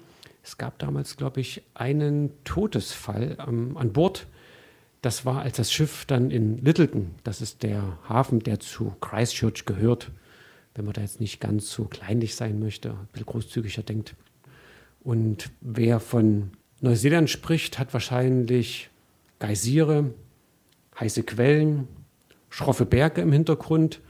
[0.44, 4.26] Es gab damals, glaube ich, einen Todesfall ähm, an Bord.
[5.00, 9.64] Das war, als das Schiff dann in Littleton, das ist der Hafen, der zu Christchurch
[9.64, 10.10] gehört,
[10.74, 14.16] wenn man da jetzt nicht ganz so kleinlich sein möchte, ein bisschen großzügiger denkt.
[15.02, 18.90] Und wer von Neuseeland spricht, hat wahrscheinlich
[19.38, 20.12] Geysire,
[21.00, 21.88] heiße Quellen,
[22.50, 24.00] schroffe Berge im Hintergrund,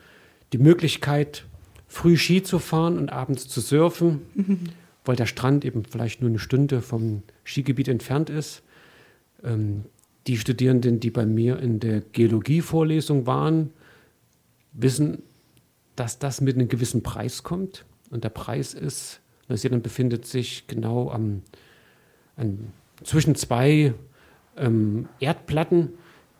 [0.52, 1.44] die Möglichkeit,
[1.86, 4.22] früh Ski zu fahren und abends zu surfen,
[5.04, 8.62] weil der Strand eben vielleicht nur eine Stunde vom Skigebiet entfernt ist.
[9.42, 9.84] Ähm,
[10.26, 13.70] die Studierenden, die bei mir in der Geologie-Vorlesung waren,
[14.72, 15.22] wissen,
[15.96, 17.84] dass das mit einem gewissen Preis kommt.
[18.10, 21.42] Und der Preis ist, Neuseeland befindet sich genau am,
[22.36, 23.94] an, zwischen zwei
[24.56, 25.90] ähm, Erdplatten,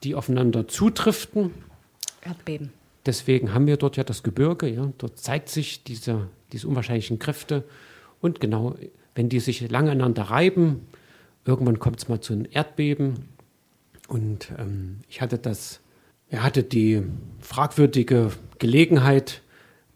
[0.03, 1.53] die aufeinander zutriften.
[2.23, 2.73] Erdbeben.
[3.07, 4.67] Deswegen haben wir dort ja das Gebirge.
[4.69, 4.93] Ja.
[4.99, 7.65] Dort zeigt sich diese, diese unwahrscheinlichen Kräfte.
[8.25, 8.75] Und genau,
[9.15, 10.87] wenn die sich lange aneinander reiben,
[11.45, 13.29] irgendwann kommt es mal zu einem Erdbeben.
[14.09, 15.81] Und ähm, ich hatte das,
[16.31, 17.03] er hatte die
[17.41, 19.43] fragwürdige Gelegenheit,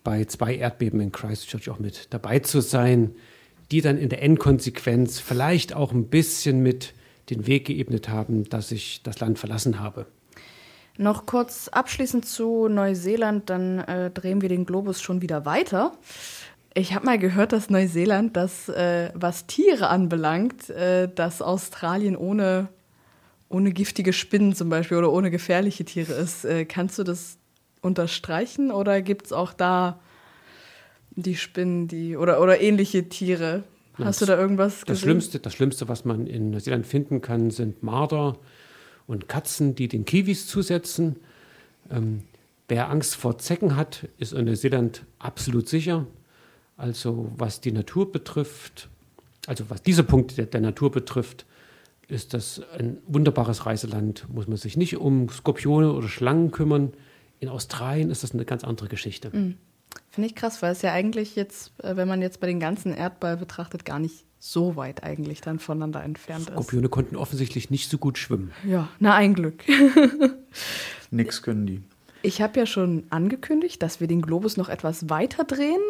[0.04, 3.14] bei zwei Erdbeben in Christchurch auch mit dabei zu sein,
[3.70, 6.92] die dann in der Endkonsequenz vielleicht auch ein bisschen mit
[7.30, 10.04] den Weg geebnet haben, dass ich das Land verlassen habe.
[10.98, 15.92] Noch kurz abschließend zu Neuseeland, dann äh, drehen wir den Globus schon wieder weiter.
[16.78, 22.68] Ich habe mal gehört, dass Neuseeland, das, äh, was Tiere anbelangt, äh, dass Australien ohne,
[23.48, 26.44] ohne giftige Spinnen zum Beispiel oder ohne gefährliche Tiere ist.
[26.44, 27.38] Äh, kannst du das
[27.80, 29.98] unterstreichen oder gibt es auch da
[31.10, 33.64] die Spinnen, die oder, oder ähnliche Tiere?
[33.94, 34.86] Hast das, du da irgendwas gesehen?
[34.86, 38.38] Das Schlimmste, das Schlimmste, was man in Neuseeland finden kann, sind Marder
[39.08, 41.16] und Katzen, die den Kiwis zusetzen.
[41.90, 42.22] Ähm,
[42.68, 46.06] wer Angst vor Zecken hat, ist in Neuseeland absolut sicher.
[46.78, 48.88] Also was die Natur betrifft,
[49.46, 51.44] also was diese Punkte der, der Natur betrifft,
[52.06, 54.26] ist das ein wunderbares Reiseland.
[54.32, 56.92] Muss man sich nicht um Skorpione oder Schlangen kümmern.
[57.40, 59.30] In Australien ist das eine ganz andere Geschichte.
[59.36, 59.56] Mhm.
[60.10, 62.94] Finde ich krass, weil es ja eigentlich jetzt, äh, wenn man jetzt bei den ganzen
[62.94, 66.66] Erdball betrachtet, gar nicht so weit eigentlich dann voneinander entfernt Skorpione ist.
[66.66, 68.52] Skorpione konnten offensichtlich nicht so gut schwimmen.
[68.64, 69.64] Ja, na ein Glück.
[71.10, 71.82] Nix können die.
[72.28, 75.80] Ich habe ja schon angekündigt, dass wir den Globus noch etwas weiter drehen.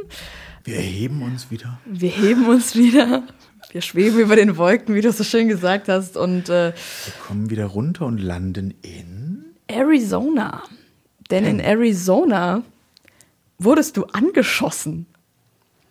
[0.62, 1.80] Wir heben uns wieder.
[1.84, 3.24] Wir heben uns wieder.
[3.72, 6.16] Wir schweben über den Wolken, wie du so schön gesagt hast.
[6.16, 10.62] Und äh, wir kommen wieder runter und landen in Arizona.
[11.28, 12.62] Denn in Arizona
[13.58, 15.06] wurdest du angeschossen.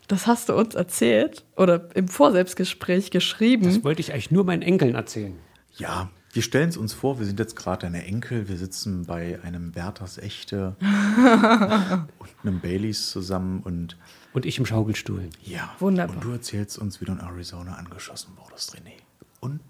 [0.07, 3.65] Das hast du uns erzählt oder im Vorselbstgespräch geschrieben.
[3.65, 5.33] Das wollte ich eigentlich nur meinen Enkeln erzählen.
[5.75, 9.39] Ja, wir stellen es uns vor, wir sind jetzt gerade deine Enkel, wir sitzen bei
[9.43, 10.75] einem Werthers Echte
[12.19, 13.97] und einem Baileys zusammen und.
[14.33, 15.29] Und ich im Schaukelstuhl.
[15.43, 16.15] Ja, wunderbar.
[16.15, 18.93] Und du erzählst uns, wie du in Arizona angeschossen wurdest, René.
[19.39, 19.61] Und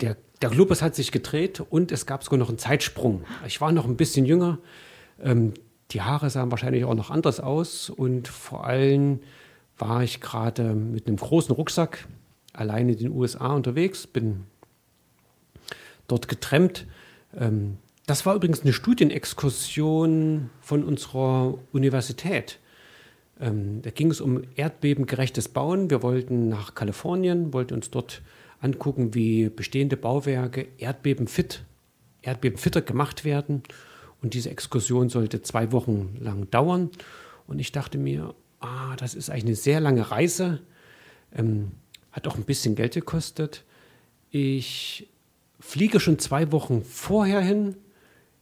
[0.00, 3.24] der, der Globus hat sich gedreht und es gab sogar noch einen Zeitsprung.
[3.46, 4.58] Ich war noch ein bisschen jünger.
[5.22, 5.54] Ähm,
[5.90, 9.20] die Haare sahen wahrscheinlich auch noch anders aus und vor allem
[9.78, 12.08] war ich gerade mit einem großen Rucksack
[12.52, 14.44] alleine in den USA unterwegs, bin
[16.08, 16.86] dort getrennt.
[17.36, 22.58] Ähm, das war übrigens eine Studienexkursion von unserer Universität.
[23.40, 25.90] Ähm, da ging es um erdbebengerechtes Bauen.
[25.90, 28.22] Wir wollten nach Kalifornien, wollten uns dort
[28.60, 31.64] angucken, wie bestehende Bauwerke erdbebenfit,
[32.22, 33.62] erdbebenfitter gemacht werden.
[34.22, 36.90] Und diese Exkursion sollte zwei Wochen lang dauern.
[37.46, 40.60] Und ich dachte mir, ah, das ist eigentlich eine sehr lange Reise.
[41.34, 41.72] Ähm,
[42.12, 43.64] hat auch ein bisschen Geld gekostet.
[44.30, 45.08] Ich
[45.64, 47.76] fliege schon zwei Wochen vorher hin.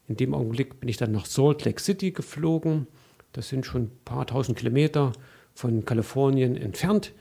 [0.08, 2.88] In dem Augenblick bin ich dann nach Salt Lake City geflogen.
[3.32, 5.12] Das sind schon ein paar tausend Kilometer
[5.54, 7.12] von Kalifornien entfernt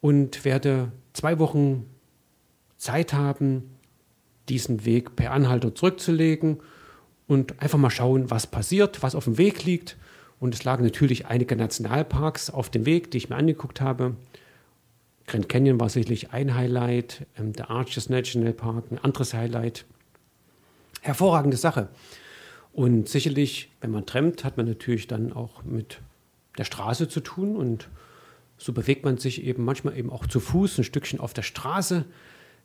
[0.00, 1.86] und werde zwei Wochen
[2.76, 3.70] Zeit haben,
[4.48, 6.58] diesen Weg per Anhalter zurückzulegen
[7.26, 9.96] und einfach mal schauen, was passiert, was auf dem Weg liegt.
[10.38, 14.16] Und es lagen natürlich einige Nationalparks auf dem Weg, die ich mir angeguckt habe.
[15.26, 19.84] Grand Canyon war sicherlich ein Highlight, ähm, der Arches National Park ein anderes Highlight.
[21.02, 21.88] Hervorragende Sache.
[22.72, 26.00] Und sicherlich, wenn man trennt, hat man natürlich dann auch mit
[26.58, 27.88] der Straße zu tun und
[28.58, 32.04] so bewegt man sich eben manchmal eben auch zu Fuß ein Stückchen auf der Straße.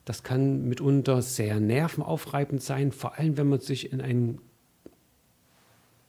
[0.05, 4.39] Das kann mitunter sehr nervenaufreibend sein, vor allem wenn man sich in einen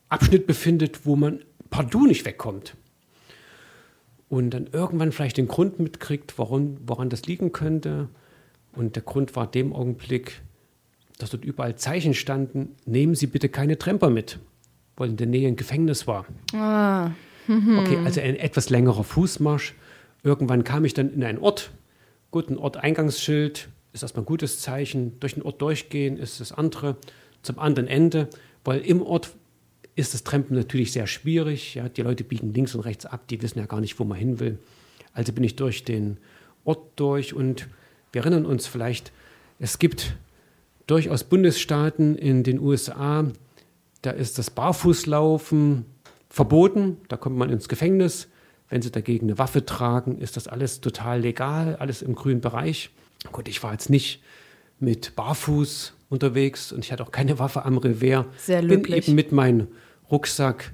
[0.09, 2.77] Abschnitt befindet, wo man partout nicht wegkommt.
[4.33, 8.09] Und dann irgendwann vielleicht den Grund mitkriegt, warum, woran das liegen könnte.
[8.75, 10.41] Und der Grund war dem Augenblick,
[11.19, 14.39] dass dort überall Zeichen standen, nehmen Sie bitte keine Tremper mit.
[14.97, 16.25] weil in der Nähe ein Gefängnis war.
[16.55, 17.11] Ah.
[17.47, 19.75] Okay, also ein etwas längerer Fußmarsch.
[20.23, 21.71] Irgendwann kam ich dann in einen Ort.
[22.31, 25.21] Gut, ein Ort-Eingangsschild ist erstmal ein gutes Zeichen.
[25.21, 26.97] Durch den Ort durchgehen ist das andere.
[27.43, 28.29] Zum anderen Ende,
[28.65, 29.35] weil im Ort
[29.95, 31.75] ist das Trampen natürlich sehr schwierig.
[31.75, 34.19] Ja, die Leute biegen links und rechts ab, die wissen ja gar nicht, wo man
[34.19, 34.59] hin will.
[35.13, 36.19] Also bin ich durch den
[36.65, 37.69] Ort durch und
[38.13, 39.13] wir erinnern uns vielleicht,
[39.59, 40.17] es gibt
[40.87, 43.31] durchaus Bundesstaaten in den USA,
[44.03, 45.85] da ist das Barfußlaufen
[46.29, 48.29] verboten, da kommt man ins Gefängnis.
[48.69, 52.91] Wenn sie dagegen eine Waffe tragen, ist das alles total legal, alles im grünen Bereich.
[53.31, 54.23] Gut, ich war jetzt nicht
[54.81, 58.27] mit Barfuß unterwegs und ich hatte auch keine Waffe am Revers.
[58.39, 59.09] Sehr Bin löblich.
[59.09, 59.69] eben mit meinem
[60.13, 60.73] Rucksack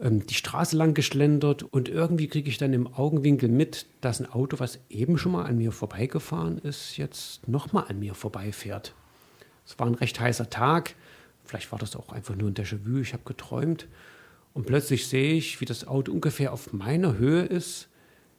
[0.00, 4.30] ähm, die Straße lang geschlendert und irgendwie kriege ich dann im Augenwinkel mit, dass ein
[4.30, 8.94] Auto, was eben schon mal an mir vorbeigefahren ist, jetzt nochmal an mir vorbeifährt.
[9.66, 10.94] Es war ein recht heißer Tag.
[11.44, 12.98] Vielleicht war das auch einfach nur ein Déjà-vu.
[12.98, 13.88] Ich habe geträumt.
[14.52, 17.88] Und plötzlich sehe ich, wie das Auto ungefähr auf meiner Höhe ist,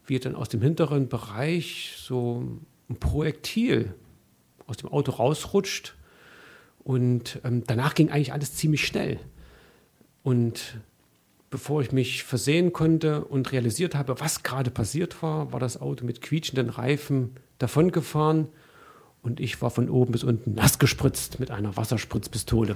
[0.06, 2.60] wie dann aus dem hinteren Bereich so
[2.90, 3.94] ein Projektil
[4.68, 5.96] aus dem Auto rausrutscht.
[6.84, 9.20] Und ähm, danach ging eigentlich alles ziemlich schnell.
[10.28, 10.76] Und
[11.50, 16.04] bevor ich mich versehen konnte und realisiert habe, was gerade passiert war, war das Auto
[16.04, 18.50] mit quietschenden Reifen davongefahren
[19.24, 22.76] und ich war von oben bis unten nass gespritzt mit einer Wasserspritzpistole.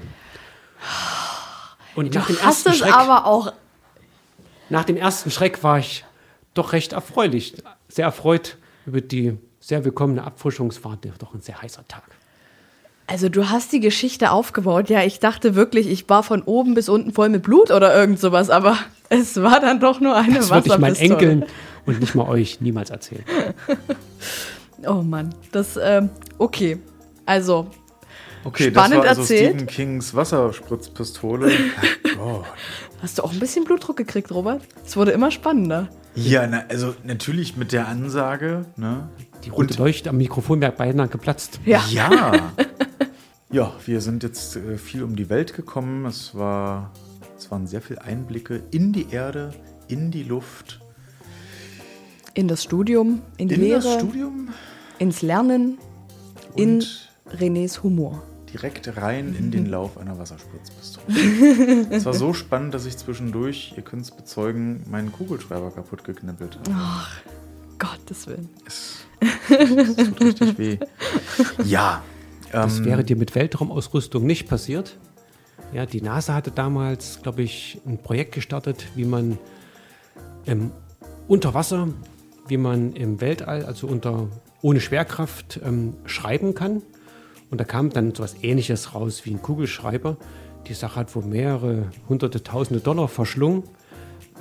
[1.95, 3.51] Und nach dem, hast ersten Schreck, aber auch.
[4.69, 6.05] nach dem ersten Schreck war ich
[6.53, 10.69] doch recht erfreulich, sehr erfreut über die sehr willkommene Abfrischung.
[10.69, 12.11] Es war doch ein sehr heißer Tag.
[13.11, 14.89] Also du hast die Geschichte aufgebaut.
[14.89, 18.21] Ja, ich dachte wirklich, ich war von oben bis unten voll mit Blut oder irgend
[18.21, 18.77] sowas, aber
[19.09, 21.31] es war dann doch nur eine Das würde ich meinen Wasserpistole.
[21.31, 21.45] Enkeln
[21.85, 23.25] und nicht mal euch niemals erzählen.
[24.87, 26.09] Oh Mann, das, ähm,
[26.39, 26.79] okay.
[27.27, 27.67] Also,
[28.43, 29.49] Okay, Spannend das war also erzählt.
[29.51, 31.51] Stephen Kings Wasserspritzpistole.
[32.19, 32.43] oh
[32.99, 34.63] hast du auch ein bisschen Blutdruck gekriegt, Robert?
[34.83, 35.89] Es wurde immer spannender.
[36.15, 39.07] Ja, na, also natürlich mit der Ansage, ne?
[39.43, 41.59] Die rote Leuchte am Mikrofon wäre beinahe geplatzt.
[41.65, 41.83] Ja.
[41.89, 42.53] Ja.
[43.51, 46.05] ja, wir sind jetzt äh, viel um die Welt gekommen.
[46.05, 46.91] Es, war,
[47.37, 49.53] es waren sehr viele Einblicke in die Erde,
[49.87, 50.79] in die Luft,
[52.33, 54.49] In das Studium, in die in Lehre, das Studium
[54.99, 55.77] ins Lernen,
[56.55, 58.23] in und Renés Humor.
[58.53, 61.87] direkt rein in den Lauf einer Wasserspritzpistole.
[61.89, 66.59] es war so spannend, dass ich zwischendurch, ihr könnt es bezeugen, meinen Kugelschreiber kaputt geknippelt
[66.69, 67.05] habe.
[67.79, 68.49] Gottes Willen.
[68.65, 69.05] Es,
[69.49, 70.77] es tut richtig weh.
[71.65, 72.03] Ja.
[72.51, 74.97] Das ähm, wäre dir mit Weltraumausrüstung nicht passiert.
[75.73, 79.37] Ja, die NASA hatte damals, glaube ich, ein Projekt gestartet, wie man
[80.45, 80.71] ähm,
[81.27, 81.87] unter Wasser,
[82.47, 84.27] wie man im Weltall, also unter,
[84.61, 86.81] ohne Schwerkraft, ähm, schreiben kann.
[87.49, 90.17] Und da kam dann so etwas Ähnliches raus wie ein Kugelschreiber.
[90.67, 93.63] Die Sache hat wohl mehrere hunderte, tausende Dollar verschlungen.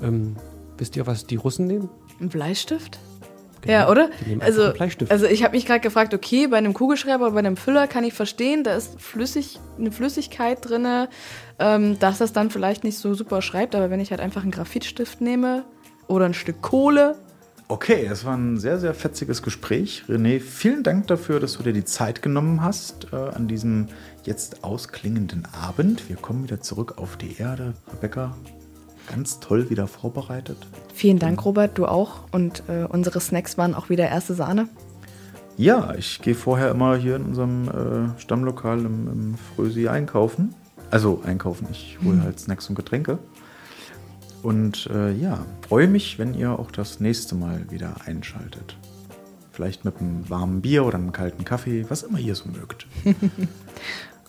[0.03, 0.37] Ähm,
[0.79, 1.89] wisst ihr, was die Russen nehmen?
[2.21, 2.99] Ein Bleistift?
[3.63, 4.11] Genau, Ja, oder?
[4.41, 4.73] Also,
[5.09, 8.05] also ich habe mich gerade gefragt, okay, bei einem Kugelschreiber oder bei einem Füller kann
[8.05, 10.87] ich verstehen, da ist flüssig, eine Flüssigkeit drin,
[11.59, 14.51] ähm, dass das dann vielleicht nicht so super schreibt, aber wenn ich halt einfach einen
[14.51, 15.65] Graphitstift nehme
[16.07, 17.17] oder ein Stück Kohle,
[17.71, 20.03] Okay, das war ein sehr, sehr fetziges Gespräch.
[20.09, 23.87] René, vielen Dank dafür, dass du dir die Zeit genommen hast äh, an diesem
[24.25, 26.09] jetzt ausklingenden Abend.
[26.09, 27.75] Wir kommen wieder zurück auf die Erde.
[27.93, 28.35] Rebecca,
[29.11, 30.57] ganz toll wieder vorbereitet.
[30.95, 32.25] Vielen Dank, Robert, du auch.
[32.33, 34.69] Und äh, unsere Snacks waren auch wieder erste Sahne.
[35.57, 40.55] Ja, ich gehe vorher immer hier in unserem äh, Stammlokal im, im Frösi einkaufen.
[40.91, 43.19] Also einkaufen, ich hole halt Snacks und Getränke.
[44.43, 48.77] Und äh, ja, freue mich, wenn ihr auch das nächste Mal wieder einschaltet.
[49.53, 52.87] Vielleicht mit einem warmen Bier oder einem kalten Kaffee, was immer ihr so mögt.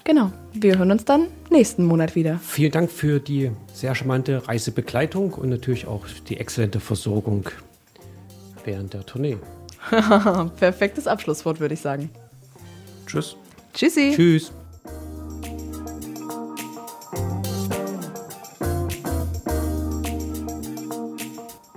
[0.04, 0.32] Genau.
[0.54, 2.40] Wir hören uns dann nächsten Monat wieder.
[2.40, 7.50] Vielen Dank für die sehr charmante Reisebegleitung und natürlich auch die exzellente Versorgung
[8.66, 9.38] während der Tournee.
[10.60, 12.10] Perfektes Abschlusswort, würde ich sagen.
[13.06, 13.36] Tschüss.
[13.74, 14.14] Tschüssi.
[14.16, 14.52] Tschüss.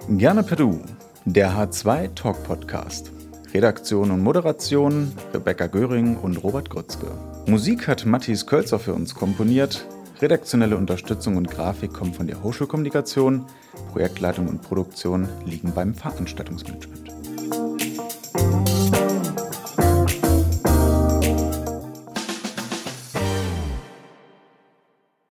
[0.08, 0.80] Gerne per Du,
[1.24, 3.10] der H2 Talk Podcast.
[3.52, 7.06] Redaktion und Moderation Rebecca Göring und Robert Grützke.
[7.46, 9.86] Musik hat Matthias Kölzer für uns komponiert.
[10.22, 13.44] Redaktionelle Unterstützung und Grafik kommen von der Hochschulkommunikation.
[13.92, 17.03] Projektleitung und Produktion liegen beim Veranstaltungsmanagement.